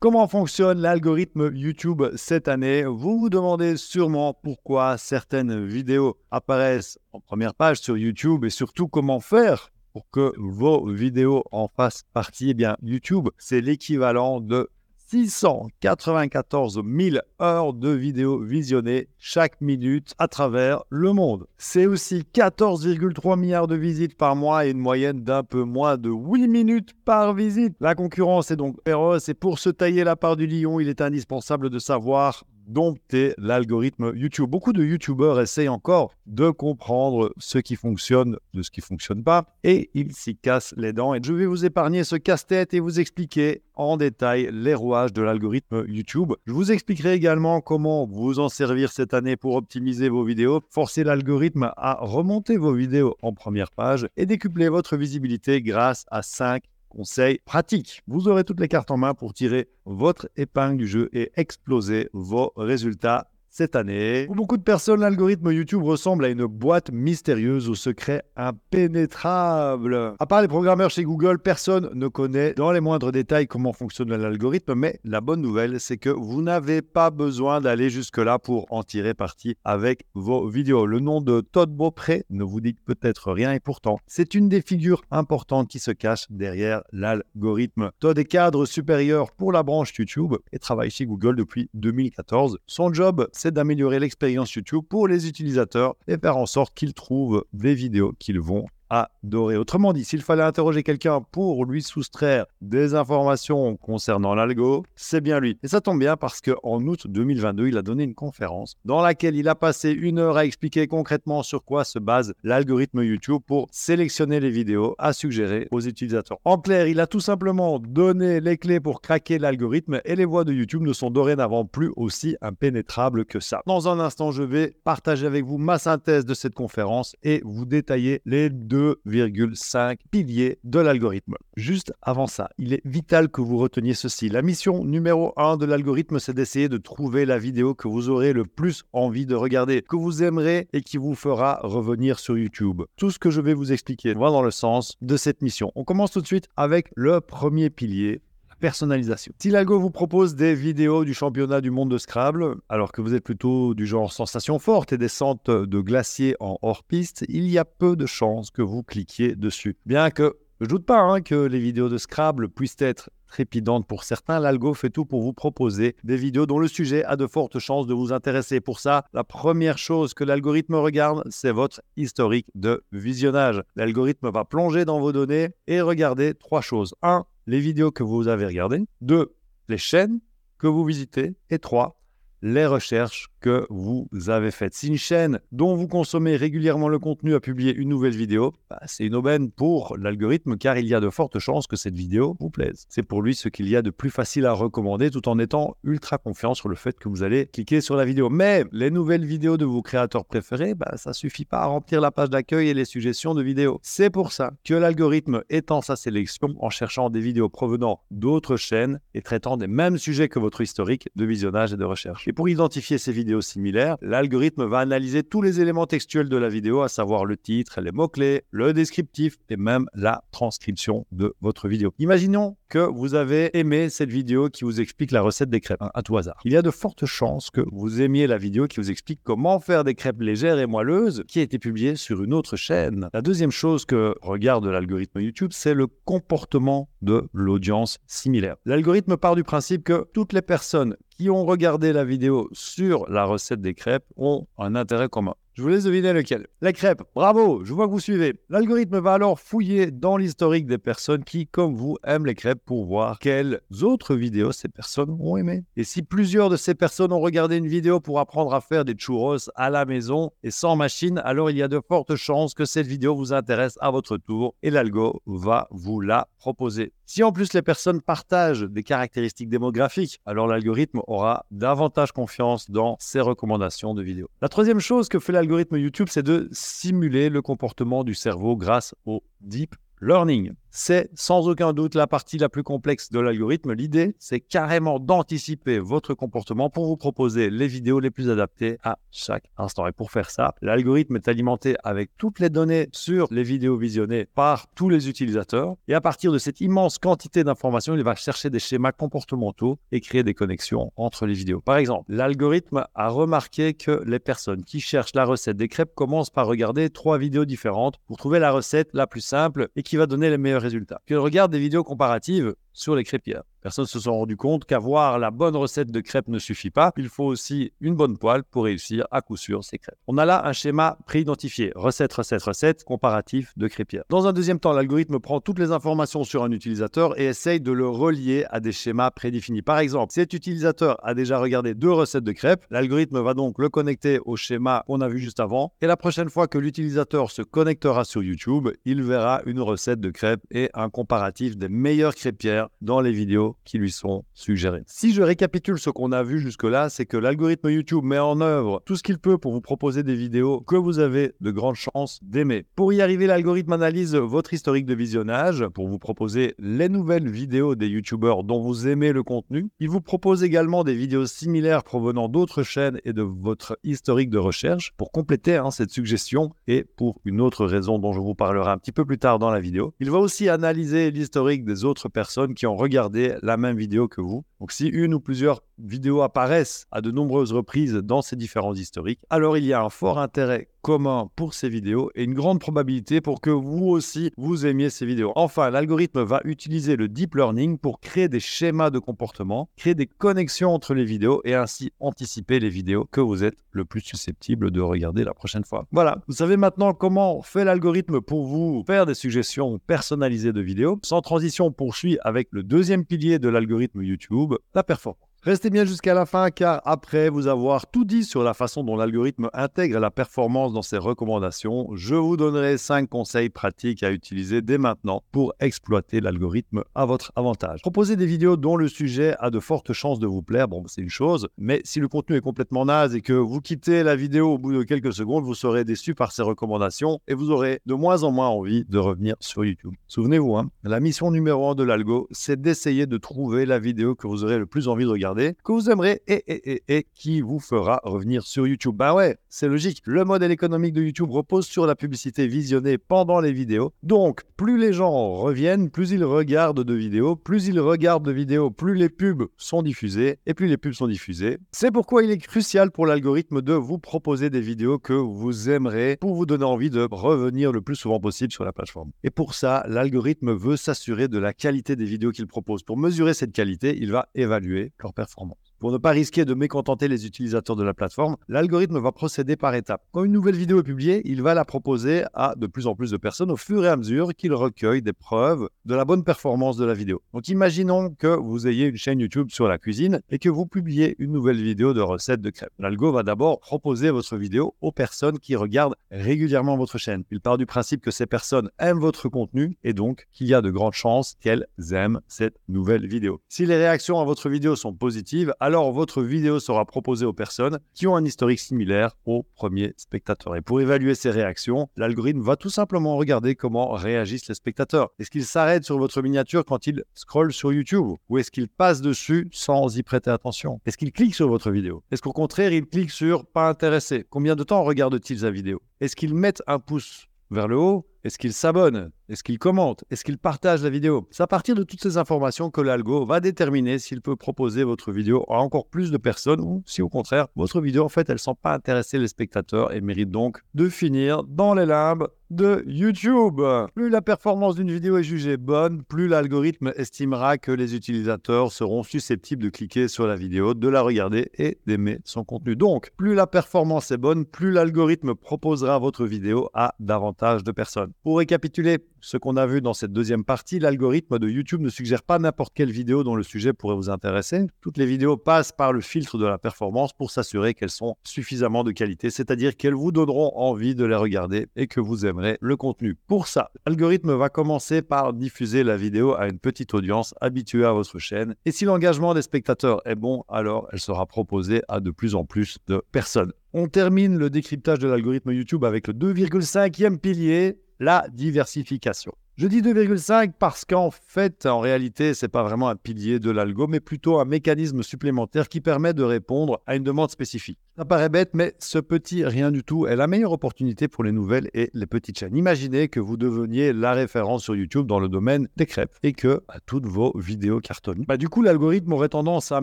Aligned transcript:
Comment 0.00 0.28
fonctionne 0.28 0.80
l'algorithme 0.80 1.50
YouTube 1.54 2.02
cette 2.16 2.48
année? 2.48 2.84
Vous 2.84 3.18
vous 3.18 3.28
demandez 3.28 3.76
sûrement 3.76 4.32
pourquoi 4.32 4.96
certaines 4.96 5.66
vidéos 5.66 6.16
apparaissent 6.30 6.98
en 7.12 7.20
première 7.20 7.52
page 7.52 7.80
sur 7.80 7.98
YouTube 7.98 8.46
et 8.46 8.48
surtout 8.48 8.88
comment 8.88 9.20
faire 9.20 9.70
pour 9.92 10.08
que 10.08 10.32
vos 10.38 10.90
vidéos 10.90 11.44
en 11.52 11.68
fassent 11.68 12.04
partie. 12.14 12.48
Eh 12.48 12.54
bien, 12.54 12.78
YouTube, 12.80 13.28
c'est 13.36 13.60
l'équivalent 13.60 14.40
de 14.40 14.70
694 15.10 16.82
000 16.84 17.16
heures 17.42 17.72
de 17.72 17.88
vidéos 17.88 18.38
visionnées 18.38 19.08
chaque 19.18 19.60
minute 19.60 20.14
à 20.18 20.28
travers 20.28 20.84
le 20.88 21.12
monde. 21.12 21.46
C'est 21.58 21.86
aussi 21.86 22.22
14,3 22.32 23.36
milliards 23.36 23.66
de 23.66 23.74
visites 23.74 24.16
par 24.16 24.36
mois 24.36 24.66
et 24.66 24.70
une 24.70 24.78
moyenne 24.78 25.24
d'un 25.24 25.42
peu 25.42 25.64
moins 25.64 25.96
de 25.96 26.10
8 26.10 26.46
minutes 26.46 26.90
par 27.04 27.34
visite. 27.34 27.74
La 27.80 27.96
concurrence 27.96 28.52
est 28.52 28.56
donc 28.56 28.76
féroce 28.86 29.28
et 29.28 29.34
pour 29.34 29.58
se 29.58 29.70
tailler 29.70 30.04
la 30.04 30.14
part 30.14 30.36
du 30.36 30.46
lion, 30.46 30.78
il 30.78 30.88
est 30.88 31.00
indispensable 31.00 31.70
de 31.70 31.80
savoir 31.80 32.44
dompter 32.72 33.34
l'algorithme 33.38 34.12
YouTube. 34.14 34.48
Beaucoup 34.48 34.72
de 34.72 34.84
YouTubeurs 34.84 35.40
essayent 35.40 35.68
encore 35.68 36.14
de 36.26 36.50
comprendre 36.50 37.32
ce 37.38 37.58
qui 37.58 37.76
fonctionne 37.76 38.36
de 38.54 38.62
ce 38.62 38.70
qui 38.70 38.80
ne 38.80 38.84
fonctionne 38.84 39.22
pas 39.22 39.46
et 39.64 39.90
ils 39.94 40.12
s'y 40.14 40.36
cassent 40.36 40.74
les 40.76 40.92
dents. 40.92 41.14
Et 41.14 41.20
je 41.22 41.32
vais 41.32 41.46
vous 41.46 41.64
épargner 41.64 42.04
ce 42.04 42.16
casse-tête 42.16 42.72
et 42.74 42.80
vous 42.80 43.00
expliquer 43.00 43.62
en 43.74 43.96
détail 43.96 44.50
les 44.52 44.74
rouages 44.74 45.12
de 45.12 45.22
l'algorithme 45.22 45.84
YouTube. 45.88 46.32
Je 46.46 46.52
vous 46.52 46.70
expliquerai 46.70 47.14
également 47.14 47.60
comment 47.60 48.06
vous 48.06 48.38
en 48.38 48.48
servir 48.48 48.92
cette 48.92 49.14
année 49.14 49.36
pour 49.36 49.54
optimiser 49.54 50.08
vos 50.08 50.24
vidéos, 50.24 50.60
forcer 50.70 51.04
l'algorithme 51.04 51.72
à 51.76 51.98
remonter 52.00 52.56
vos 52.56 52.74
vidéos 52.74 53.16
en 53.22 53.32
première 53.32 53.70
page 53.70 54.06
et 54.16 54.26
décupler 54.26 54.68
votre 54.68 54.96
visibilité 54.96 55.62
grâce 55.62 56.04
à 56.10 56.22
5 56.22 56.62
conseils 56.90 57.40
pratiques. 57.46 58.02
Vous 58.06 58.28
aurez 58.28 58.44
toutes 58.44 58.60
les 58.60 58.68
cartes 58.68 58.90
en 58.90 58.98
main 58.98 59.14
pour 59.14 59.32
tirer 59.32 59.70
votre 59.86 60.28
épingle 60.36 60.76
du 60.76 60.86
jeu 60.86 61.08
et 61.14 61.32
exploser 61.36 62.10
vos 62.12 62.52
résultats 62.56 63.30
cette 63.50 63.74
année. 63.74 64.26
Pour 64.26 64.36
beaucoup 64.36 64.56
de 64.56 64.62
personnes, 64.62 65.00
l'algorithme 65.00 65.50
YouTube 65.50 65.82
ressemble 65.82 66.24
à 66.24 66.28
une 66.28 66.46
boîte 66.46 66.90
mystérieuse 66.92 67.68
aux 67.68 67.74
secrets 67.74 68.22
impénétrables. 68.36 70.14
À 70.18 70.26
part 70.26 70.40
les 70.40 70.48
programmeurs 70.48 70.90
chez 70.90 71.02
Google, 71.02 71.40
personne 71.40 71.90
ne 71.94 72.06
connaît 72.06 72.54
dans 72.54 72.70
les 72.70 72.80
moindres 72.80 73.10
détails 73.10 73.48
comment 73.48 73.72
fonctionne 73.72 74.14
l'algorithme, 74.14 74.74
mais 74.74 75.00
la 75.04 75.20
bonne 75.20 75.40
nouvelle, 75.40 75.80
c'est 75.80 75.98
que 75.98 76.10
vous 76.10 76.42
n'avez 76.42 76.80
pas 76.80 77.10
besoin 77.10 77.60
d'aller 77.60 77.90
jusque-là 77.90 78.38
pour 78.38 78.66
en 78.70 78.84
tirer 78.84 79.14
parti 79.14 79.56
avec 79.64 80.06
vos 80.14 80.46
vidéos. 80.46 80.86
Le 80.86 81.00
nom 81.00 81.20
de 81.20 81.40
Todd 81.40 81.70
Beaupré 81.70 82.24
ne 82.30 82.44
vous 82.44 82.60
dit 82.60 82.74
peut-être 82.74 83.32
rien 83.32 83.52
et 83.52 83.60
pourtant, 83.60 83.98
c'est 84.06 84.34
une 84.34 84.48
des 84.48 84.62
figures 84.62 85.02
importantes 85.10 85.68
qui 85.68 85.80
se 85.80 85.90
cache 85.90 86.26
derrière 86.30 86.82
l'algorithme. 86.92 87.90
Todd 87.98 88.16
est 88.16 88.24
cadre 88.24 88.64
supérieur 88.64 89.32
pour 89.32 89.50
la 89.50 89.64
branche 89.64 89.92
YouTube 89.98 90.36
et 90.52 90.60
travaille 90.60 90.90
chez 90.90 91.04
Google 91.04 91.34
depuis 91.34 91.68
2014. 91.74 92.58
Son 92.66 92.92
job, 92.94 93.28
c'est 93.40 93.52
d'améliorer 93.52 93.98
l'expérience 93.98 94.52
YouTube 94.52 94.84
pour 94.86 95.08
les 95.08 95.26
utilisateurs 95.26 95.96
et 96.06 96.18
faire 96.18 96.36
en 96.36 96.44
sorte 96.44 96.74
qu'ils 96.74 96.92
trouvent 96.92 97.46
des 97.54 97.74
vidéos 97.74 98.12
qu'ils 98.18 98.38
vont 98.38 98.66
adoré. 98.90 99.56
Autrement 99.56 99.92
dit, 99.92 100.04
s'il 100.04 100.22
fallait 100.22 100.42
interroger 100.42 100.82
quelqu'un 100.82 101.20
pour 101.20 101.64
lui 101.64 101.82
soustraire 101.82 102.46
des 102.60 102.94
informations 102.94 103.76
concernant 103.76 104.34
l'algo, 104.34 104.84
c'est 104.96 105.20
bien 105.20 105.40
lui. 105.40 105.58
Et 105.62 105.68
ça 105.68 105.80
tombe 105.80 105.98
bien 105.98 106.16
parce 106.16 106.40
qu'en 106.40 106.80
août 106.82 107.06
2022, 107.06 107.68
il 107.68 107.78
a 107.78 107.82
donné 107.82 108.04
une 108.04 108.14
conférence 108.14 108.76
dans 108.84 109.00
laquelle 109.00 109.36
il 109.36 109.48
a 109.48 109.54
passé 109.54 109.90
une 109.92 110.18
heure 110.18 110.36
à 110.36 110.44
expliquer 110.44 110.86
concrètement 110.88 111.42
sur 111.42 111.64
quoi 111.64 111.84
se 111.84 111.98
base 111.98 112.34
l'algorithme 112.42 113.02
YouTube 113.02 113.42
pour 113.46 113.68
sélectionner 113.70 114.40
les 114.40 114.50
vidéos 114.50 114.94
à 114.98 115.12
suggérer 115.12 115.68
aux 115.70 115.80
utilisateurs. 115.80 116.38
En 116.44 116.58
clair, 116.58 116.88
il 116.88 117.00
a 117.00 117.06
tout 117.06 117.20
simplement 117.20 117.78
donné 117.78 118.40
les 118.40 118.58
clés 118.58 118.80
pour 118.80 119.00
craquer 119.00 119.38
l'algorithme 119.38 120.00
et 120.04 120.16
les 120.16 120.24
voix 120.24 120.44
de 120.44 120.52
YouTube 120.52 120.82
ne 120.82 120.92
sont 120.92 121.10
dorénavant 121.10 121.64
plus 121.64 121.92
aussi 121.96 122.36
impénétrables 122.40 123.24
que 123.24 123.40
ça. 123.40 123.62
Dans 123.66 123.88
un 123.88 124.00
instant, 124.00 124.32
je 124.32 124.42
vais 124.42 124.74
partager 124.84 125.26
avec 125.26 125.44
vous 125.44 125.58
ma 125.58 125.78
synthèse 125.78 126.24
de 126.24 126.34
cette 126.34 126.54
conférence 126.54 127.14
et 127.22 127.40
vous 127.44 127.64
détailler 127.64 128.20
les 128.24 128.50
deux 128.50 128.79
2,5 128.80 129.98
piliers 130.10 130.58
de 130.64 130.78
l'algorithme. 130.78 131.34
Juste 131.56 131.92
avant 132.00 132.26
ça, 132.26 132.48
il 132.56 132.72
est 132.72 132.80
vital 132.86 133.28
que 133.28 133.42
vous 133.42 133.58
reteniez 133.58 133.92
ceci. 133.92 134.30
La 134.30 134.40
mission 134.40 134.84
numéro 134.84 135.34
1 135.36 135.58
de 135.58 135.66
l'algorithme, 135.66 136.18
c'est 136.18 136.32
d'essayer 136.32 136.70
de 136.70 136.78
trouver 136.78 137.26
la 137.26 137.38
vidéo 137.38 137.74
que 137.74 137.88
vous 137.88 138.08
aurez 138.08 138.32
le 138.32 138.46
plus 138.46 138.84
envie 138.94 139.26
de 139.26 139.34
regarder, 139.34 139.82
que 139.82 139.96
vous 139.96 140.22
aimerez 140.22 140.68
et 140.72 140.80
qui 140.80 140.96
vous 140.96 141.14
fera 141.14 141.60
revenir 141.62 142.18
sur 142.18 142.38
YouTube. 142.38 142.82
Tout 142.96 143.10
ce 143.10 143.18
que 143.18 143.30
je 143.30 143.42
vais 143.42 143.52
vous 143.52 143.72
expliquer 143.72 144.14
va 144.14 144.30
dans 144.30 144.42
le 144.42 144.50
sens 144.50 144.96
de 145.02 145.16
cette 145.18 145.42
mission. 145.42 145.72
On 145.74 145.84
commence 145.84 146.12
tout 146.12 146.22
de 146.22 146.26
suite 146.26 146.48
avec 146.56 146.90
le 146.94 147.20
premier 147.20 147.68
pilier, 147.68 148.22
personnalisation. 148.60 149.32
Si 149.38 149.50
l'algo 149.50 149.80
vous 149.80 149.90
propose 149.90 150.34
des 150.34 150.54
vidéos 150.54 151.04
du 151.04 151.14
championnat 151.14 151.60
du 151.60 151.70
monde 151.70 151.90
de 151.90 151.98
Scrabble, 151.98 152.56
alors 152.68 152.92
que 152.92 153.00
vous 153.00 153.14
êtes 153.14 153.24
plutôt 153.24 153.74
du 153.74 153.86
genre 153.86 154.12
sensation 154.12 154.58
forte 154.58 154.92
et 154.92 154.98
descente 154.98 155.50
de 155.50 155.80
glacier 155.80 156.36
en 156.38 156.58
hors-piste, 156.62 157.24
il 157.28 157.48
y 157.48 157.58
a 157.58 157.64
peu 157.64 157.96
de 157.96 158.06
chances 158.06 158.50
que 158.50 158.62
vous 158.62 158.82
cliquiez 158.82 159.34
dessus. 159.34 159.76
Bien 159.86 160.10
que 160.10 160.36
je 160.60 160.66
doute 160.66 160.84
pas 160.84 161.00
hein, 161.00 161.22
que 161.22 161.34
les 161.34 161.58
vidéos 161.58 161.88
de 161.88 161.96
Scrabble 161.96 162.50
puissent 162.50 162.76
être 162.80 163.08
trépidantes 163.28 163.86
pour 163.86 164.04
certains. 164.04 164.40
L'algo 164.40 164.74
fait 164.74 164.90
tout 164.90 165.06
pour 165.06 165.22
vous 165.22 165.32
proposer 165.32 165.96
des 166.04 166.16
vidéos 166.16 166.44
dont 166.44 166.58
le 166.58 166.68
sujet 166.68 167.02
a 167.04 167.16
de 167.16 167.26
fortes 167.26 167.58
chances 167.58 167.86
de 167.86 167.94
vous 167.94 168.12
intéresser. 168.12 168.60
Pour 168.60 168.78
ça, 168.78 169.06
la 169.14 169.24
première 169.24 169.78
chose 169.78 170.12
que 170.12 170.22
l'algorithme 170.22 170.74
regarde, 170.74 171.22
c'est 171.30 171.52
votre 171.52 171.80
historique 171.96 172.48
de 172.54 172.84
visionnage. 172.92 173.62
L'algorithme 173.74 174.30
va 174.30 174.44
plonger 174.44 174.84
dans 174.84 175.00
vos 175.00 175.12
données 175.12 175.48
et 175.66 175.80
regarder 175.80 176.34
trois 176.34 176.60
choses. 176.60 176.94
1 177.00 177.24
les 177.46 177.60
vidéos 177.60 177.90
que 177.90 178.02
vous 178.02 178.28
avez 178.28 178.46
regardées. 178.46 178.84
Deux, 179.00 179.34
les 179.68 179.78
chaînes 179.78 180.20
que 180.58 180.66
vous 180.66 180.84
visitez. 180.84 181.36
Et 181.48 181.58
trois, 181.58 182.00
les 182.42 182.66
recherches 182.66 183.28
que 183.40 183.66
vous 183.70 184.08
avez 184.28 184.50
faites. 184.50 184.74
Si 184.74 184.88
une 184.88 184.96
chaîne 184.96 185.40
dont 185.52 185.74
vous 185.74 185.88
consommez 185.88 186.36
régulièrement 186.36 186.88
le 186.88 186.98
contenu 186.98 187.34
a 187.34 187.40
publié 187.40 187.74
une 187.74 187.88
nouvelle 187.88 188.14
vidéo, 188.14 188.52
bah, 188.68 188.80
c'est 188.86 189.04
une 189.04 189.14
aubaine 189.14 189.50
pour 189.50 189.96
l'algorithme 189.98 190.56
car 190.56 190.78
il 190.78 190.86
y 190.86 190.94
a 190.94 191.00
de 191.00 191.10
fortes 191.10 191.38
chances 191.38 191.66
que 191.66 191.76
cette 191.76 191.96
vidéo 191.96 192.36
vous 192.40 192.50
plaise. 192.50 192.84
C'est 192.88 193.02
pour 193.02 193.22
lui 193.22 193.34
ce 193.34 193.48
qu'il 193.48 193.68
y 193.68 193.76
a 193.76 193.82
de 193.82 193.90
plus 193.90 194.10
facile 194.10 194.46
à 194.46 194.52
recommander 194.52 195.10
tout 195.10 195.28
en 195.28 195.38
étant 195.38 195.76
ultra 195.84 196.18
confiant 196.18 196.54
sur 196.54 196.68
le 196.68 196.76
fait 196.76 196.98
que 196.98 197.08
vous 197.08 197.22
allez 197.22 197.46
cliquer 197.46 197.80
sur 197.80 197.96
la 197.96 198.04
vidéo. 198.04 198.28
Mais 198.30 198.64
les 198.72 198.90
nouvelles 198.90 199.24
vidéos 199.24 199.56
de 199.56 199.64
vos 199.64 199.82
créateurs 199.82 200.24
préférés, 200.24 200.74
bah, 200.74 200.92
ça 200.96 201.12
suffit 201.12 201.44
pas 201.44 201.60
à 201.60 201.66
remplir 201.66 202.00
la 202.00 202.10
page 202.10 202.30
d'accueil 202.30 202.68
et 202.68 202.74
les 202.74 202.84
suggestions 202.84 203.34
de 203.34 203.42
vidéos. 203.42 203.80
C'est 203.82 204.10
pour 204.10 204.32
ça 204.32 204.52
que 204.64 204.74
l'algorithme 204.74 205.42
étend 205.48 205.80
sa 205.80 205.96
sélection 205.96 206.48
en 206.58 206.70
cherchant 206.70 207.10
des 207.10 207.20
vidéos 207.20 207.48
provenant 207.48 208.00
d'autres 208.10 208.56
chaînes 208.56 209.00
et 209.14 209.22
traitant 209.22 209.56
des 209.56 209.66
mêmes 209.66 209.98
sujets 209.98 210.28
que 210.28 210.38
votre 210.38 210.60
historique 210.60 211.08
de 211.16 211.24
visionnage 211.24 211.72
et 211.72 211.76
de 211.76 211.84
recherche. 211.84 212.26
Et 212.28 212.32
pour 212.32 212.48
identifier 212.48 212.98
ces 212.98 213.12
vidéos 213.12 213.29
similaires, 213.38 213.96
l'algorithme 214.02 214.64
va 214.64 214.80
analyser 214.80 215.22
tous 215.22 215.42
les 215.42 215.60
éléments 215.60 215.86
textuels 215.86 216.28
de 216.28 216.36
la 216.36 216.48
vidéo, 216.48 216.82
à 216.82 216.88
savoir 216.88 217.24
le 217.24 217.36
titre, 217.36 217.80
les 217.80 217.92
mots-clés, 217.92 218.42
le 218.50 218.72
descriptif 218.72 219.36
et 219.48 219.56
même 219.56 219.86
la 219.94 220.24
transcription 220.32 221.06
de 221.12 221.34
votre 221.40 221.68
vidéo. 221.68 221.92
Imaginons 221.98 222.56
que 222.68 222.78
vous 222.78 223.14
avez 223.14 223.56
aimé 223.58 223.90
cette 223.90 224.10
vidéo 224.10 224.48
qui 224.48 224.64
vous 224.64 224.80
explique 224.80 225.10
la 225.10 225.22
recette 225.22 225.50
des 225.50 225.60
crêpes, 225.60 225.82
hein, 225.82 225.90
à 225.94 226.02
tout 226.02 226.16
hasard. 226.16 226.40
Il 226.44 226.52
y 226.52 226.56
a 226.56 226.62
de 226.62 226.70
fortes 226.70 227.04
chances 227.04 227.50
que 227.50 227.62
vous 227.70 228.00
aimiez 228.00 228.26
la 228.26 228.38
vidéo 228.38 228.66
qui 228.66 228.80
vous 228.80 228.90
explique 228.90 229.20
comment 229.22 229.60
faire 229.60 229.84
des 229.84 229.94
crêpes 229.94 230.20
légères 230.20 230.58
et 230.58 230.66
moelleuses 230.66 231.24
qui 231.28 231.40
a 231.40 231.42
été 231.42 231.58
publiée 231.58 231.96
sur 231.96 232.22
une 232.22 232.32
autre 232.32 232.56
chaîne. 232.56 233.08
La 233.12 233.22
deuxième 233.22 233.50
chose 233.50 233.84
que 233.84 234.14
regarde 234.22 234.66
l'algorithme 234.66 235.20
YouTube, 235.20 235.50
c'est 235.52 235.74
le 235.74 235.86
comportement 235.86 236.88
de 237.02 237.28
l'audience 237.32 237.98
similaire. 238.06 238.56
L'algorithme 238.64 239.16
part 239.16 239.34
du 239.34 239.44
principe 239.44 239.84
que 239.84 240.06
toutes 240.14 240.32
les 240.32 240.42
personnes 240.42 240.96
qui 241.20 241.28
ont 241.28 241.44
regardé 241.44 241.92
la 241.92 242.02
vidéo 242.02 242.48
sur 242.54 243.06
la 243.10 243.26
recette 243.26 243.60
des 243.60 243.74
crêpes 243.74 244.06
ont 244.16 244.46
un 244.56 244.74
intérêt 244.74 245.10
commun. 245.10 245.34
Je 245.60 245.62
vous 245.62 245.68
laisse 245.68 245.84
deviner 245.84 246.14
lequel. 246.14 246.46
Les 246.62 246.72
crêpes, 246.72 247.02
bravo, 247.14 247.62
je 247.66 247.74
vois 247.74 247.86
que 247.86 247.90
vous 247.90 248.00
suivez. 248.00 248.40
L'algorithme 248.48 248.98
va 248.98 249.12
alors 249.12 249.38
fouiller 249.38 249.90
dans 249.90 250.16
l'historique 250.16 250.64
des 250.64 250.78
personnes 250.78 251.22
qui, 251.22 251.46
comme 251.46 251.74
vous, 251.74 251.98
aiment 252.02 252.24
les 252.24 252.34
crêpes 252.34 252.62
pour 252.64 252.86
voir 252.86 253.18
quelles 253.18 253.60
autres 253.82 254.14
vidéos 254.14 254.52
ces 254.52 254.68
personnes 254.68 255.14
ont 255.20 255.36
aimé. 255.36 255.64
Et 255.76 255.84
si 255.84 256.00
plusieurs 256.00 256.48
de 256.48 256.56
ces 256.56 256.74
personnes 256.74 257.12
ont 257.12 257.20
regardé 257.20 257.58
une 257.58 257.66
vidéo 257.66 258.00
pour 258.00 258.20
apprendre 258.20 258.54
à 258.54 258.62
faire 258.62 258.86
des 258.86 258.94
churros 258.94 259.50
à 259.54 259.68
la 259.68 259.84
maison 259.84 260.30
et 260.42 260.50
sans 260.50 260.76
machine, 260.76 261.20
alors 261.26 261.50
il 261.50 261.58
y 261.58 261.62
a 261.62 261.68
de 261.68 261.82
fortes 261.86 262.16
chances 262.16 262.54
que 262.54 262.64
cette 262.64 262.86
vidéo 262.86 263.14
vous 263.14 263.34
intéresse 263.34 263.76
à 263.82 263.90
votre 263.90 264.16
tour 264.16 264.54
et 264.62 264.70
l'algo 264.70 265.20
va 265.26 265.68
vous 265.70 266.00
la 266.00 266.26
proposer. 266.38 266.94
Si 267.12 267.24
en 267.24 267.32
plus 267.32 267.52
les 267.54 267.62
personnes 267.62 268.00
partagent 268.00 268.62
des 268.62 268.84
caractéristiques 268.84 269.48
démographiques, 269.48 270.20
alors 270.26 270.46
l'algorithme 270.46 271.00
aura 271.08 271.44
davantage 271.50 272.12
confiance 272.12 272.70
dans 272.70 272.96
ses 273.00 273.20
recommandations 273.20 273.94
de 273.94 274.02
vidéos. 274.02 274.28
La 274.40 274.48
troisième 274.48 274.78
chose 274.78 275.08
que 275.08 275.18
fait 275.18 275.32
l'algorithme 275.32 275.49
YouTube, 275.78 276.08
c'est 276.10 276.22
de 276.22 276.48
simuler 276.52 277.28
le 277.28 277.42
comportement 277.42 278.04
du 278.04 278.14
cerveau 278.14 278.56
grâce 278.56 278.94
au 279.04 279.22
deep 279.40 279.74
learning. 280.00 280.52
C'est 280.70 281.10
sans 281.14 281.48
aucun 281.48 281.72
doute 281.72 281.94
la 281.94 282.06
partie 282.06 282.38
la 282.38 282.48
plus 282.48 282.62
complexe 282.62 283.10
de 283.10 283.20
l'algorithme. 283.20 283.72
L'idée, 283.72 284.14
c'est 284.18 284.40
carrément 284.40 284.98
d'anticiper 284.98 285.78
votre 285.78 286.14
comportement 286.14 286.70
pour 286.70 286.86
vous 286.86 286.96
proposer 286.96 287.50
les 287.50 287.66
vidéos 287.66 288.00
les 288.00 288.10
plus 288.10 288.30
adaptées 288.30 288.78
à 288.84 288.98
chaque 289.10 289.50
instant. 289.58 289.86
Et 289.86 289.92
pour 289.92 290.10
faire 290.10 290.30
ça, 290.30 290.54
l'algorithme 290.62 291.16
est 291.16 291.28
alimenté 291.28 291.76
avec 291.82 292.10
toutes 292.16 292.38
les 292.38 292.50
données 292.50 292.88
sur 292.92 293.26
les 293.30 293.42
vidéos 293.42 293.76
visionnées 293.76 294.26
par 294.34 294.66
tous 294.74 294.88
les 294.88 295.08
utilisateurs. 295.08 295.74
Et 295.88 295.94
à 295.94 296.00
partir 296.00 296.32
de 296.32 296.38
cette 296.38 296.60
immense 296.60 296.98
quantité 296.98 297.44
d'informations, 297.44 297.94
il 297.94 298.02
va 298.02 298.14
chercher 298.14 298.50
des 298.50 298.60
schémas 298.60 298.92
comportementaux 298.92 299.78
et 299.92 300.00
créer 300.00 300.22
des 300.22 300.34
connexions 300.34 300.92
entre 300.96 301.26
les 301.26 301.34
vidéos. 301.34 301.60
Par 301.60 301.76
exemple, 301.76 302.04
l'algorithme 302.08 302.86
a 302.94 303.08
remarqué 303.08 303.74
que 303.74 304.02
les 304.06 304.18
personnes 304.18 304.64
qui 304.64 304.80
cherchent 304.80 305.14
la 305.14 305.24
recette 305.24 305.56
des 305.56 305.68
crêpes 305.68 305.94
commencent 305.94 306.30
par 306.30 306.46
regarder 306.46 306.90
trois 306.90 307.18
vidéos 307.18 307.44
différentes 307.44 307.98
pour 308.06 308.16
trouver 308.16 308.38
la 308.38 308.52
recette 308.52 308.90
la 308.92 309.06
plus 309.06 309.20
simple 309.20 309.68
et 309.76 309.82
qui 309.82 309.96
va 309.96 310.06
donner 310.06 310.30
les 310.30 310.38
meilleurs 310.38 310.59
résultats. 310.60 311.02
Puis 311.06 311.16
regarde 311.16 311.50
des 311.52 311.58
vidéos 311.58 311.84
comparatives 311.84 312.54
sur 312.72 312.94
les 312.94 313.04
crêpières. 313.04 313.42
Personne 313.62 313.82
ne 313.82 313.88
se 313.88 314.00
sont 314.00 314.14
rendu 314.14 314.38
compte 314.38 314.64
qu'avoir 314.64 315.18
la 315.18 315.30
bonne 315.30 315.54
recette 315.54 315.90
de 315.90 316.00
crêpes 316.00 316.28
ne 316.28 316.38
suffit 316.38 316.70
pas. 316.70 316.92
Il 316.96 317.10
faut 317.10 317.24
aussi 317.24 317.72
une 317.80 317.94
bonne 317.94 318.16
poêle 318.16 318.42
pour 318.42 318.64
réussir 318.64 319.06
à 319.10 319.20
coup 319.20 319.36
sûr 319.36 319.62
ces 319.64 319.76
crêpes. 319.76 319.98
On 320.06 320.16
a 320.16 320.24
là 320.24 320.46
un 320.46 320.52
schéma 320.54 320.96
préidentifié. 321.06 321.72
Recette, 321.74 322.12
recette, 322.14 322.42
recette, 322.42 322.84
comparatif 322.84 323.52
de 323.58 323.68
crêpières. 323.68 324.04
Dans 324.08 324.26
un 324.26 324.32
deuxième 324.32 324.60
temps, 324.60 324.72
l'algorithme 324.72 325.18
prend 325.18 325.40
toutes 325.40 325.58
les 325.58 325.72
informations 325.72 326.24
sur 326.24 326.42
un 326.42 326.50
utilisateur 326.52 327.20
et 327.20 327.26
essaye 327.26 327.60
de 327.60 327.72
le 327.72 327.86
relier 327.86 328.46
à 328.48 328.60
des 328.60 328.72
schémas 328.72 329.10
prédéfinis. 329.10 329.60
Par 329.60 329.78
exemple, 329.78 330.12
cet 330.14 330.32
utilisateur 330.32 330.96
a 331.02 331.12
déjà 331.12 331.38
regardé 331.38 331.74
deux 331.74 331.92
recettes 331.92 332.24
de 332.24 332.32
crêpes. 332.32 332.64
L'algorithme 332.70 333.20
va 333.20 333.34
donc 333.34 333.58
le 333.58 333.68
connecter 333.68 334.20
au 334.24 334.36
schéma 334.36 334.84
qu'on 334.86 335.02
a 335.02 335.08
vu 335.08 335.18
juste 335.18 335.40
avant. 335.40 335.74
Et 335.82 335.86
la 335.86 335.98
prochaine 335.98 336.30
fois 336.30 336.48
que 336.48 336.56
l'utilisateur 336.56 337.30
se 337.30 337.42
connectera 337.42 338.04
sur 338.04 338.22
YouTube, 338.22 338.70
il 338.86 339.02
verra 339.02 339.42
une 339.44 339.60
recette 339.60 340.00
de 340.00 340.10
crêpes 340.10 340.44
et 340.50 340.70
un 340.72 340.88
comparatif 340.88 341.58
des 341.58 341.68
meilleures 341.68 342.14
crêpières 342.14 342.59
dans 342.80 343.00
les 343.00 343.12
vidéos 343.12 343.56
qui 343.64 343.78
lui 343.78 343.90
sont 343.90 344.24
suggérées. 344.34 344.82
Si 344.86 345.12
je 345.12 345.22
récapitule 345.22 345.78
ce 345.78 345.90
qu'on 345.90 346.12
a 346.12 346.22
vu 346.22 346.40
jusque-là, 346.40 346.88
c'est 346.88 347.06
que 347.06 347.16
l'algorithme 347.16 347.70
YouTube 347.70 348.04
met 348.04 348.18
en 348.18 348.40
œuvre 348.40 348.82
tout 348.84 348.96
ce 348.96 349.02
qu'il 349.02 349.18
peut 349.18 349.38
pour 349.38 349.52
vous 349.52 349.60
proposer 349.60 350.02
des 350.02 350.14
vidéos 350.14 350.60
que 350.60 350.76
vous 350.76 350.98
avez 350.98 351.32
de 351.40 351.50
grandes 351.50 351.76
chances 351.76 352.20
d'aimer. 352.22 352.66
Pour 352.76 352.92
y 352.92 353.00
arriver, 353.00 353.26
l'algorithme 353.26 353.72
analyse 353.72 354.14
votre 354.14 354.54
historique 354.54 354.86
de 354.86 354.94
visionnage 354.94 355.66
pour 355.68 355.88
vous 355.88 355.98
proposer 355.98 356.54
les 356.58 356.88
nouvelles 356.88 357.28
vidéos 357.28 357.74
des 357.74 357.88
YouTubeurs 357.88 358.44
dont 358.44 358.60
vous 358.60 358.88
aimez 358.88 359.12
le 359.12 359.22
contenu. 359.22 359.70
Il 359.80 359.88
vous 359.88 360.00
propose 360.00 360.42
également 360.42 360.84
des 360.84 360.94
vidéos 360.94 361.26
similaires 361.26 361.84
provenant 361.84 362.28
d'autres 362.28 362.62
chaînes 362.62 363.00
et 363.04 363.12
de 363.12 363.22
votre 363.22 363.78
historique 363.84 364.30
de 364.30 364.38
recherche 364.38 364.92
pour 364.96 365.12
compléter 365.12 365.56
hein, 365.56 365.70
cette 365.70 365.90
suggestion 365.90 366.52
et 366.66 366.84
pour 366.96 367.20
une 367.24 367.40
autre 367.40 367.66
raison 367.66 367.98
dont 367.98 368.12
je 368.12 368.20
vous 368.20 368.34
parlerai 368.34 368.70
un 368.70 368.78
petit 368.78 368.92
peu 368.92 369.04
plus 369.04 369.18
tard 369.18 369.38
dans 369.38 369.50
la 369.50 369.60
vidéo. 369.60 369.94
Il 370.00 370.10
va 370.10 370.18
aussi 370.18 370.48
analyser 370.48 371.10
l'historique 371.10 371.64
des 371.64 371.84
autres 371.84 372.08
personnes 372.08 372.49
qui 372.54 372.66
ont 372.66 372.76
regardé 372.76 373.36
la 373.42 373.56
même 373.56 373.76
vidéo 373.76 374.08
que 374.08 374.20
vous. 374.20 374.44
Donc 374.60 374.72
si 374.72 374.88
une 374.88 375.14
ou 375.14 375.20
plusieurs 375.20 375.62
vidéos 375.84 376.22
apparaissent 376.22 376.86
à 376.90 377.00
de 377.00 377.10
nombreuses 377.10 377.52
reprises 377.52 377.94
dans 377.94 378.22
ces 378.22 378.36
différents 378.36 378.74
historiques, 378.74 379.20
alors 379.30 379.56
il 379.56 379.64
y 379.64 379.72
a 379.72 379.82
un 379.82 379.90
fort 379.90 380.18
intérêt 380.18 380.68
commun 380.82 381.30
pour 381.36 381.54
ces 381.54 381.68
vidéos 381.68 382.10
et 382.14 382.24
une 382.24 382.34
grande 382.34 382.60
probabilité 382.60 383.20
pour 383.20 383.40
que 383.40 383.50
vous 383.50 383.86
aussi 383.86 384.30
vous 384.36 384.66
aimiez 384.66 384.90
ces 384.90 385.06
vidéos. 385.06 385.32
Enfin, 385.36 385.70
l'algorithme 385.70 386.22
va 386.22 386.40
utiliser 386.44 386.96
le 386.96 387.08
deep 387.08 387.34
learning 387.34 387.78
pour 387.78 388.00
créer 388.00 388.28
des 388.28 388.40
schémas 388.40 388.90
de 388.90 388.98
comportement, 388.98 389.68
créer 389.76 389.94
des 389.94 390.06
connexions 390.06 390.72
entre 390.72 390.94
les 390.94 391.04
vidéos 391.04 391.42
et 391.44 391.54
ainsi 391.54 391.92
anticiper 392.00 392.60
les 392.60 392.70
vidéos 392.70 393.06
que 393.10 393.20
vous 393.20 393.44
êtes 393.44 393.58
le 393.72 393.84
plus 393.84 394.00
susceptible 394.00 394.70
de 394.70 394.80
regarder 394.80 395.24
la 395.24 395.34
prochaine 395.34 395.64
fois. 395.64 395.86
Voilà, 395.92 396.22
vous 396.26 396.34
savez 396.34 396.56
maintenant 396.56 396.94
comment 396.94 397.42
fait 397.42 397.64
l'algorithme 397.64 398.20
pour 398.20 398.46
vous 398.46 398.82
faire 398.86 399.06
des 399.06 399.14
suggestions 399.14 399.78
personnalisées 399.86 400.52
de 400.52 400.60
vidéos. 400.60 400.98
Sans 401.04 401.20
transition, 401.20 401.66
on 401.66 401.72
poursuit 401.72 402.18
avec 402.22 402.48
le 402.50 402.62
deuxième 402.62 403.04
pilier 403.04 403.38
de 403.38 403.48
l'algorithme 403.48 404.02
YouTube, 404.02 404.54
la 404.74 404.82
performance. 404.82 405.29
Restez 405.42 405.70
bien 405.70 405.86
jusqu'à 405.86 406.12
la 406.12 406.26
fin 406.26 406.50
car 406.50 406.82
après 406.84 407.30
vous 407.30 407.46
avoir 407.46 407.86
tout 407.86 408.04
dit 408.04 408.24
sur 408.24 408.42
la 408.42 408.52
façon 408.52 408.84
dont 408.84 408.94
l'algorithme 408.94 409.48
intègre 409.54 409.98
la 409.98 410.10
performance 410.10 410.74
dans 410.74 410.82
ses 410.82 410.98
recommandations, 410.98 411.88
je 411.94 412.14
vous 412.14 412.36
donnerai 412.36 412.76
5 412.76 413.08
conseils 413.08 413.48
pratiques 413.48 414.02
à 414.02 414.10
utiliser 414.10 414.60
dès 414.60 414.76
maintenant 414.76 415.22
pour 415.32 415.54
exploiter 415.58 416.20
l'algorithme 416.20 416.84
à 416.94 417.06
votre 417.06 417.32
avantage. 417.36 417.80
Proposer 417.80 418.16
des 418.16 418.26
vidéos 418.26 418.58
dont 418.58 418.76
le 418.76 418.86
sujet 418.86 419.34
a 419.38 419.48
de 419.48 419.60
fortes 419.60 419.94
chances 419.94 420.18
de 420.18 420.26
vous 420.26 420.42
plaire, 420.42 420.68
bon 420.68 420.84
c'est 420.88 421.00
une 421.00 421.08
chose, 421.08 421.48
mais 421.56 421.80
si 421.84 422.00
le 422.00 422.08
contenu 422.08 422.36
est 422.36 422.42
complètement 422.42 422.84
naze 422.84 423.14
et 423.14 423.22
que 423.22 423.32
vous 423.32 423.62
quittez 423.62 424.02
la 424.02 424.16
vidéo 424.16 424.52
au 424.52 424.58
bout 424.58 424.74
de 424.74 424.82
quelques 424.82 425.14
secondes, 425.14 425.44
vous 425.44 425.54
serez 425.54 425.84
déçu 425.84 426.14
par 426.14 426.32
ses 426.32 426.42
recommandations 426.42 427.18
et 427.28 427.32
vous 427.32 427.50
aurez 427.50 427.80
de 427.86 427.94
moins 427.94 428.24
en 428.24 428.30
moins 428.30 428.48
envie 428.48 428.84
de 428.90 428.98
revenir 428.98 429.36
sur 429.40 429.64
YouTube. 429.64 429.94
Souvenez-vous, 430.06 430.54
hein, 430.58 430.70
la 430.82 431.00
mission 431.00 431.30
numéro 431.30 431.70
1 431.70 431.76
de 431.76 431.84
l'algo, 431.84 432.28
c'est 432.30 432.60
d'essayer 432.60 433.06
de 433.06 433.16
trouver 433.16 433.64
la 433.64 433.78
vidéo 433.78 434.14
que 434.14 434.26
vous 434.26 434.44
aurez 434.44 434.58
le 434.58 434.66
plus 434.66 434.86
envie 434.86 435.04
de 435.04 435.08
regarder 435.08 435.29
que 435.64 435.72
vous 435.72 435.90
aimerez 435.90 436.22
et, 436.26 436.82
et, 436.88 437.06
qui 437.14 437.40
vous 437.40 437.60
fera 437.60 438.00
revenir 438.04 438.42
sur 438.42 438.66
YouTube. 438.66 438.94
Bah 438.96 439.14
ouais, 439.14 439.36
c'est 439.48 439.68
logique. 439.68 440.02
Le 440.04 440.24
modèle 440.24 440.50
économique 440.50 440.92
de 440.92 441.02
YouTube 441.02 441.30
repose 441.30 441.66
sur 441.66 441.86
la 441.86 441.94
publicité 441.94 442.46
visionnée 442.46 442.98
pendant 442.98 443.40
les 443.40 443.52
vidéos. 443.52 443.92
Donc, 444.02 444.42
plus 444.56 444.78
les 444.78 444.92
gens 444.92 445.34
reviennent, 445.34 445.90
plus 445.90 446.10
ils 446.10 446.24
regardent 446.24 446.84
de 446.84 446.94
vidéos, 446.94 447.36
plus 447.36 447.68
ils 447.68 447.80
regardent 447.80 448.24
de 448.24 448.32
vidéos, 448.32 448.70
plus 448.70 448.94
les 448.94 449.08
pubs 449.08 449.44
sont 449.56 449.82
diffusées 449.82 450.38
et 450.46 450.54
plus 450.54 450.66
les 450.66 450.76
pubs 450.76 450.92
sont 450.92 451.08
diffusées. 451.08 451.58
C'est 451.72 451.90
pourquoi 451.90 452.22
il 452.22 452.30
est 452.30 452.38
crucial 452.38 452.90
pour 452.90 453.06
l'algorithme 453.06 453.62
de 453.62 453.74
vous 453.74 453.98
proposer 453.98 454.50
des 454.50 454.60
vidéos 454.60 454.98
que 454.98 455.12
vous 455.12 455.70
aimerez 455.70 456.16
pour 456.20 456.34
vous 456.34 456.46
donner 456.46 456.64
envie 456.64 456.90
de 456.90 457.06
revenir 457.10 457.72
le 457.72 457.80
plus 457.80 457.96
souvent 457.96 458.20
possible 458.20 458.52
sur 458.52 458.64
la 458.64 458.72
plateforme. 458.72 459.10
Et 459.24 459.30
pour 459.30 459.54
ça, 459.54 459.84
l'algorithme 459.88 460.52
veut 460.52 460.76
s'assurer 460.76 461.28
de 461.28 461.38
la 461.38 461.52
qualité 461.52 461.96
des 461.96 462.04
vidéos 462.04 462.32
qu'il 462.32 462.46
propose. 462.46 462.82
Pour 462.82 462.96
mesurer 462.96 463.34
cette 463.34 463.52
qualité, 463.52 463.96
il 464.00 464.10
va 464.10 464.28
évaluer 464.34 464.92
leur 464.98 465.19
performance. 465.20 465.69
Pour 465.80 465.92
ne 465.92 465.96
pas 465.96 466.10
risquer 466.10 466.44
de 466.44 466.52
mécontenter 466.52 467.08
les 467.08 467.24
utilisateurs 467.24 467.74
de 467.74 467.82
la 467.82 467.94
plateforme, 467.94 468.36
l'algorithme 468.50 468.98
va 468.98 469.12
procéder 469.12 469.56
par 469.56 469.74
étapes. 469.74 470.02
Quand 470.12 470.24
une 470.24 470.32
nouvelle 470.32 470.54
vidéo 470.54 470.80
est 470.80 470.82
publiée, 470.82 471.22
il 471.24 471.40
va 471.40 471.54
la 471.54 471.64
proposer 471.64 472.24
à 472.34 472.54
de 472.54 472.66
plus 472.66 472.86
en 472.86 472.94
plus 472.94 473.12
de 473.12 473.16
personnes 473.16 473.50
au 473.50 473.56
fur 473.56 473.82
et 473.82 473.88
à 473.88 473.96
mesure 473.96 474.34
qu'il 474.34 474.52
recueille 474.52 475.00
des 475.00 475.14
preuves 475.14 475.70
de 475.86 475.94
la 475.94 476.04
bonne 476.04 476.22
performance 476.22 476.76
de 476.76 476.84
la 476.84 476.92
vidéo. 476.92 477.22
Donc 477.32 477.48
imaginons 477.48 478.10
que 478.10 478.26
vous 478.26 478.68
ayez 478.68 478.88
une 478.88 478.98
chaîne 478.98 479.20
YouTube 479.20 479.48
sur 479.48 479.68
la 479.68 479.78
cuisine 479.78 480.20
et 480.28 480.38
que 480.38 480.50
vous 480.50 480.66
publiez 480.66 481.16
une 481.18 481.32
nouvelle 481.32 481.56
vidéo 481.56 481.94
de 481.94 482.02
recette 482.02 482.42
de 482.42 482.50
crêpes. 482.50 482.74
L'algo 482.78 483.10
va 483.10 483.22
d'abord 483.22 483.58
proposer 483.58 484.10
votre 484.10 484.36
vidéo 484.36 484.74
aux 484.82 484.92
personnes 484.92 485.38
qui 485.38 485.56
regardent 485.56 485.96
régulièrement 486.10 486.76
votre 486.76 486.98
chaîne. 486.98 487.24
Il 487.30 487.40
part 487.40 487.56
du 487.56 487.64
principe 487.64 488.02
que 488.02 488.10
ces 488.10 488.26
personnes 488.26 488.68
aiment 488.78 489.00
votre 489.00 489.30
contenu 489.30 489.78
et 489.82 489.94
donc 489.94 490.28
qu'il 490.30 490.46
y 490.46 490.52
a 490.52 490.60
de 490.60 490.70
grandes 490.70 490.92
chances 490.92 491.38
qu'elles 491.40 491.66
aiment 491.90 492.20
cette 492.28 492.58
nouvelle 492.68 493.06
vidéo. 493.06 493.40
Si 493.48 493.64
les 493.64 493.76
réactions 493.76 494.20
à 494.20 494.24
votre 494.24 494.50
vidéo 494.50 494.76
sont 494.76 494.92
positives, 494.92 495.54
votre 495.70 496.22
vidéo 496.22 496.60
sera 496.60 496.84
proposée 496.84 497.26
aux 497.26 497.32
personnes 497.32 497.78
qui 497.94 498.06
ont 498.06 498.16
un 498.16 498.24
historique 498.24 498.60
similaire 498.60 499.16
au 499.24 499.44
premier 499.54 499.94
spectateur. 499.96 500.56
Et 500.56 500.60
pour 500.60 500.80
évaluer 500.80 501.14
ces 501.14 501.30
réactions, 501.30 501.88
l'algorithme 501.96 502.40
va 502.40 502.56
tout 502.56 502.70
simplement 502.70 503.16
regarder 503.16 503.54
comment 503.54 503.92
réagissent 503.92 504.48
les 504.48 504.54
spectateurs. 504.54 505.10
Est-ce 505.18 505.30
qu'ils 505.30 505.44
s'arrêtent 505.44 505.84
sur 505.84 505.98
votre 505.98 506.20
miniature 506.22 506.64
quand 506.64 506.86
ils 506.86 507.04
scrollent 507.14 507.52
sur 507.52 507.72
YouTube 507.72 508.06
Ou 508.28 508.38
est-ce 508.38 508.50
qu'ils 508.50 508.68
passent 508.68 509.00
dessus 509.00 509.48
sans 509.52 509.96
y 509.96 510.02
prêter 510.02 510.30
attention? 510.30 510.80
Est-ce 510.86 510.98
qu'ils 510.98 511.12
cliquent 511.12 511.34
sur 511.34 511.48
votre 511.48 511.70
vidéo? 511.70 512.02
Est-ce 512.10 512.22
qu'au 512.22 512.32
contraire, 512.32 512.72
ils 512.72 512.86
cliquent 512.86 513.10
sur 513.10 513.46
pas 513.46 513.68
intéressé 513.68 514.24
Combien 514.28 514.56
de 514.56 514.64
temps 514.64 514.82
regardent-ils 514.82 515.42
la 515.42 515.50
vidéo? 515.50 515.80
Est-ce 516.00 516.16
qu'ils 516.16 516.34
mettent 516.34 516.62
un 516.66 516.78
pouce 516.78 517.26
vers 517.50 517.68
le 517.68 517.76
haut 517.76 518.06
Est-ce 518.24 518.38
qu'ils 518.38 518.52
s'abonnent 518.52 519.10
est-ce 519.30 519.44
qu'il 519.44 519.60
commente? 519.60 520.02
Est-ce 520.10 520.24
qu'il 520.24 520.38
partage 520.38 520.82
la 520.82 520.90
vidéo? 520.90 521.28
C'est 521.30 521.44
à 521.44 521.46
partir 521.46 521.76
de 521.76 521.84
toutes 521.84 522.02
ces 522.02 522.16
informations 522.16 522.68
que 522.68 522.80
l'algo 522.80 523.24
va 523.24 523.38
déterminer 523.38 524.00
s'il 524.00 524.22
peut 524.22 524.34
proposer 524.34 524.82
votre 524.82 525.12
vidéo 525.12 525.44
à 525.48 525.60
encore 525.60 525.86
plus 525.86 526.10
de 526.10 526.16
personnes 526.16 526.60
ou 526.60 526.82
si 526.84 527.00
au 527.00 527.08
contraire, 527.08 527.46
votre 527.54 527.80
vidéo, 527.80 528.02
en 528.02 528.08
fait, 528.08 528.28
elle 528.28 528.34
ne 528.34 528.38
sent 528.38 528.56
pas 528.60 528.74
intéresser 528.74 529.20
les 529.20 529.28
spectateurs 529.28 529.94
et 529.94 530.00
mérite 530.00 530.32
donc 530.32 530.58
de 530.74 530.88
finir 530.88 531.44
dans 531.44 531.74
les 531.74 531.86
limbes 531.86 532.26
de 532.50 532.82
YouTube. 532.88 533.60
Plus 533.94 534.10
la 534.10 534.20
performance 534.20 534.74
d'une 534.74 534.90
vidéo 534.90 535.16
est 535.18 535.22
jugée 535.22 535.56
bonne, 535.56 536.02
plus 536.02 536.26
l'algorithme 536.26 536.92
estimera 536.96 537.56
que 537.56 537.70
les 537.70 537.94
utilisateurs 537.94 538.72
seront 538.72 539.04
susceptibles 539.04 539.62
de 539.62 539.68
cliquer 539.68 540.08
sur 540.08 540.26
la 540.26 540.34
vidéo, 540.34 540.74
de 540.74 540.88
la 540.88 541.02
regarder 541.02 541.52
et 541.56 541.78
d'aimer 541.86 542.18
son 542.24 542.42
contenu. 542.42 542.74
Donc, 542.74 543.12
plus 543.16 543.36
la 543.36 543.46
performance 543.46 544.10
est 544.10 544.18
bonne, 544.18 544.44
plus 544.44 544.72
l'algorithme 544.72 545.36
proposera 545.36 546.00
votre 546.00 546.26
vidéo 546.26 546.68
à 546.74 546.96
davantage 546.98 547.62
de 547.62 547.70
personnes. 547.70 548.09
Pour 548.22 548.38
récapituler, 548.38 548.98
ce 549.20 549.36
qu'on 549.36 549.56
a 549.56 549.66
vu 549.66 549.80
dans 549.80 549.94
cette 549.94 550.12
deuxième 550.12 550.44
partie, 550.44 550.78
l'algorithme 550.78 551.38
de 551.38 551.48
YouTube 551.48 551.80
ne 551.80 551.88
suggère 551.88 552.22
pas 552.22 552.38
n'importe 552.38 552.72
quelle 552.74 552.90
vidéo 552.90 553.24
dont 553.24 553.34
le 553.34 553.42
sujet 553.42 553.72
pourrait 553.72 553.96
vous 553.96 554.10
intéresser. 554.10 554.66
Toutes 554.80 554.96
les 554.96 555.06
vidéos 555.06 555.36
passent 555.36 555.72
par 555.72 555.92
le 555.92 556.00
filtre 556.00 556.38
de 556.38 556.46
la 556.46 556.58
performance 556.58 557.12
pour 557.12 557.30
s'assurer 557.30 557.74
qu'elles 557.74 557.90
sont 557.90 558.16
suffisamment 558.24 558.84
de 558.84 558.92
qualité, 558.92 559.30
c'est-à-dire 559.30 559.76
qu'elles 559.76 559.94
vous 559.94 560.12
donneront 560.12 560.52
envie 560.56 560.94
de 560.94 561.04
les 561.04 561.14
regarder 561.14 561.66
et 561.76 561.86
que 561.86 562.00
vous 562.00 562.26
aimerez 562.26 562.58
le 562.60 562.76
contenu. 562.76 563.16
Pour 563.26 563.46
ça, 563.46 563.70
l'algorithme 563.86 564.34
va 564.34 564.48
commencer 564.48 565.02
par 565.02 565.32
diffuser 565.32 565.84
la 565.84 565.96
vidéo 565.96 566.34
à 566.34 566.48
une 566.48 566.58
petite 566.58 566.94
audience 566.94 567.34
habituée 567.40 567.84
à 567.84 567.92
votre 567.92 568.18
chaîne. 568.18 568.54
Et 568.64 568.72
si 568.72 568.84
l'engagement 568.84 569.34
des 569.34 569.42
spectateurs 569.42 570.00
est 570.04 570.14
bon, 570.14 570.44
alors 570.48 570.88
elle 570.92 571.00
sera 571.00 571.26
proposée 571.26 571.82
à 571.88 572.00
de 572.00 572.10
plus 572.10 572.34
en 572.34 572.44
plus 572.44 572.78
de 572.86 573.02
personnes. 573.12 573.52
On 573.72 573.86
termine 573.86 574.36
le 574.36 574.50
décryptage 574.50 574.98
de 574.98 575.06
l'algorithme 575.06 575.52
YouTube 575.52 575.84
avec 575.84 576.08
le 576.08 576.14
2,5e 576.14 577.18
pilier, 577.18 577.78
la 578.00 578.26
diversification. 578.32 579.32
Je 579.58 579.66
dis 579.66 579.82
2,5 579.82 580.52
parce 580.58 580.86
qu'en 580.86 581.10
fait, 581.10 581.66
en 581.66 581.80
réalité, 581.80 582.32
c'est 582.32 582.48
pas 582.48 582.62
vraiment 582.62 582.88
un 582.88 582.96
pilier 582.96 583.38
de 583.38 583.50
l'algo, 583.50 583.86
mais 583.86 584.00
plutôt 584.00 584.40
un 584.40 584.46
mécanisme 584.46 585.02
supplémentaire 585.02 585.68
qui 585.68 585.82
permet 585.82 586.14
de 586.14 586.22
répondre 586.22 586.80
à 586.86 586.96
une 586.96 587.04
demande 587.04 587.30
spécifique. 587.30 587.78
Ça 588.00 588.06
paraît 588.06 588.30
bête, 588.30 588.52
mais 588.54 588.72
ce 588.78 588.98
petit 588.98 589.44
rien 589.44 589.70
du 589.70 589.84
tout 589.84 590.06
est 590.06 590.16
la 590.16 590.26
meilleure 590.26 590.52
opportunité 590.52 591.06
pour 591.06 591.22
les 591.22 591.32
nouvelles 591.32 591.68
et 591.74 591.90
les 591.92 592.06
petites 592.06 592.38
chaînes. 592.38 592.56
Imaginez 592.56 593.08
que 593.08 593.20
vous 593.20 593.36
deveniez 593.36 593.92
la 593.92 594.14
référence 594.14 594.62
sur 594.62 594.74
YouTube 594.74 595.06
dans 595.06 595.20
le 595.20 595.28
domaine 595.28 595.68
des 595.76 595.84
crêpes 595.84 596.14
et 596.22 596.32
que 596.32 596.62
bah, 596.66 596.76
toutes 596.86 597.04
vos 597.04 597.36
vidéos 597.36 597.80
cartonnent. 597.80 598.24
Bah, 598.26 598.38
du 598.38 598.48
coup, 598.48 598.62
l'algorithme 598.62 599.12
aurait 599.12 599.28
tendance 599.28 599.70
à 599.70 599.82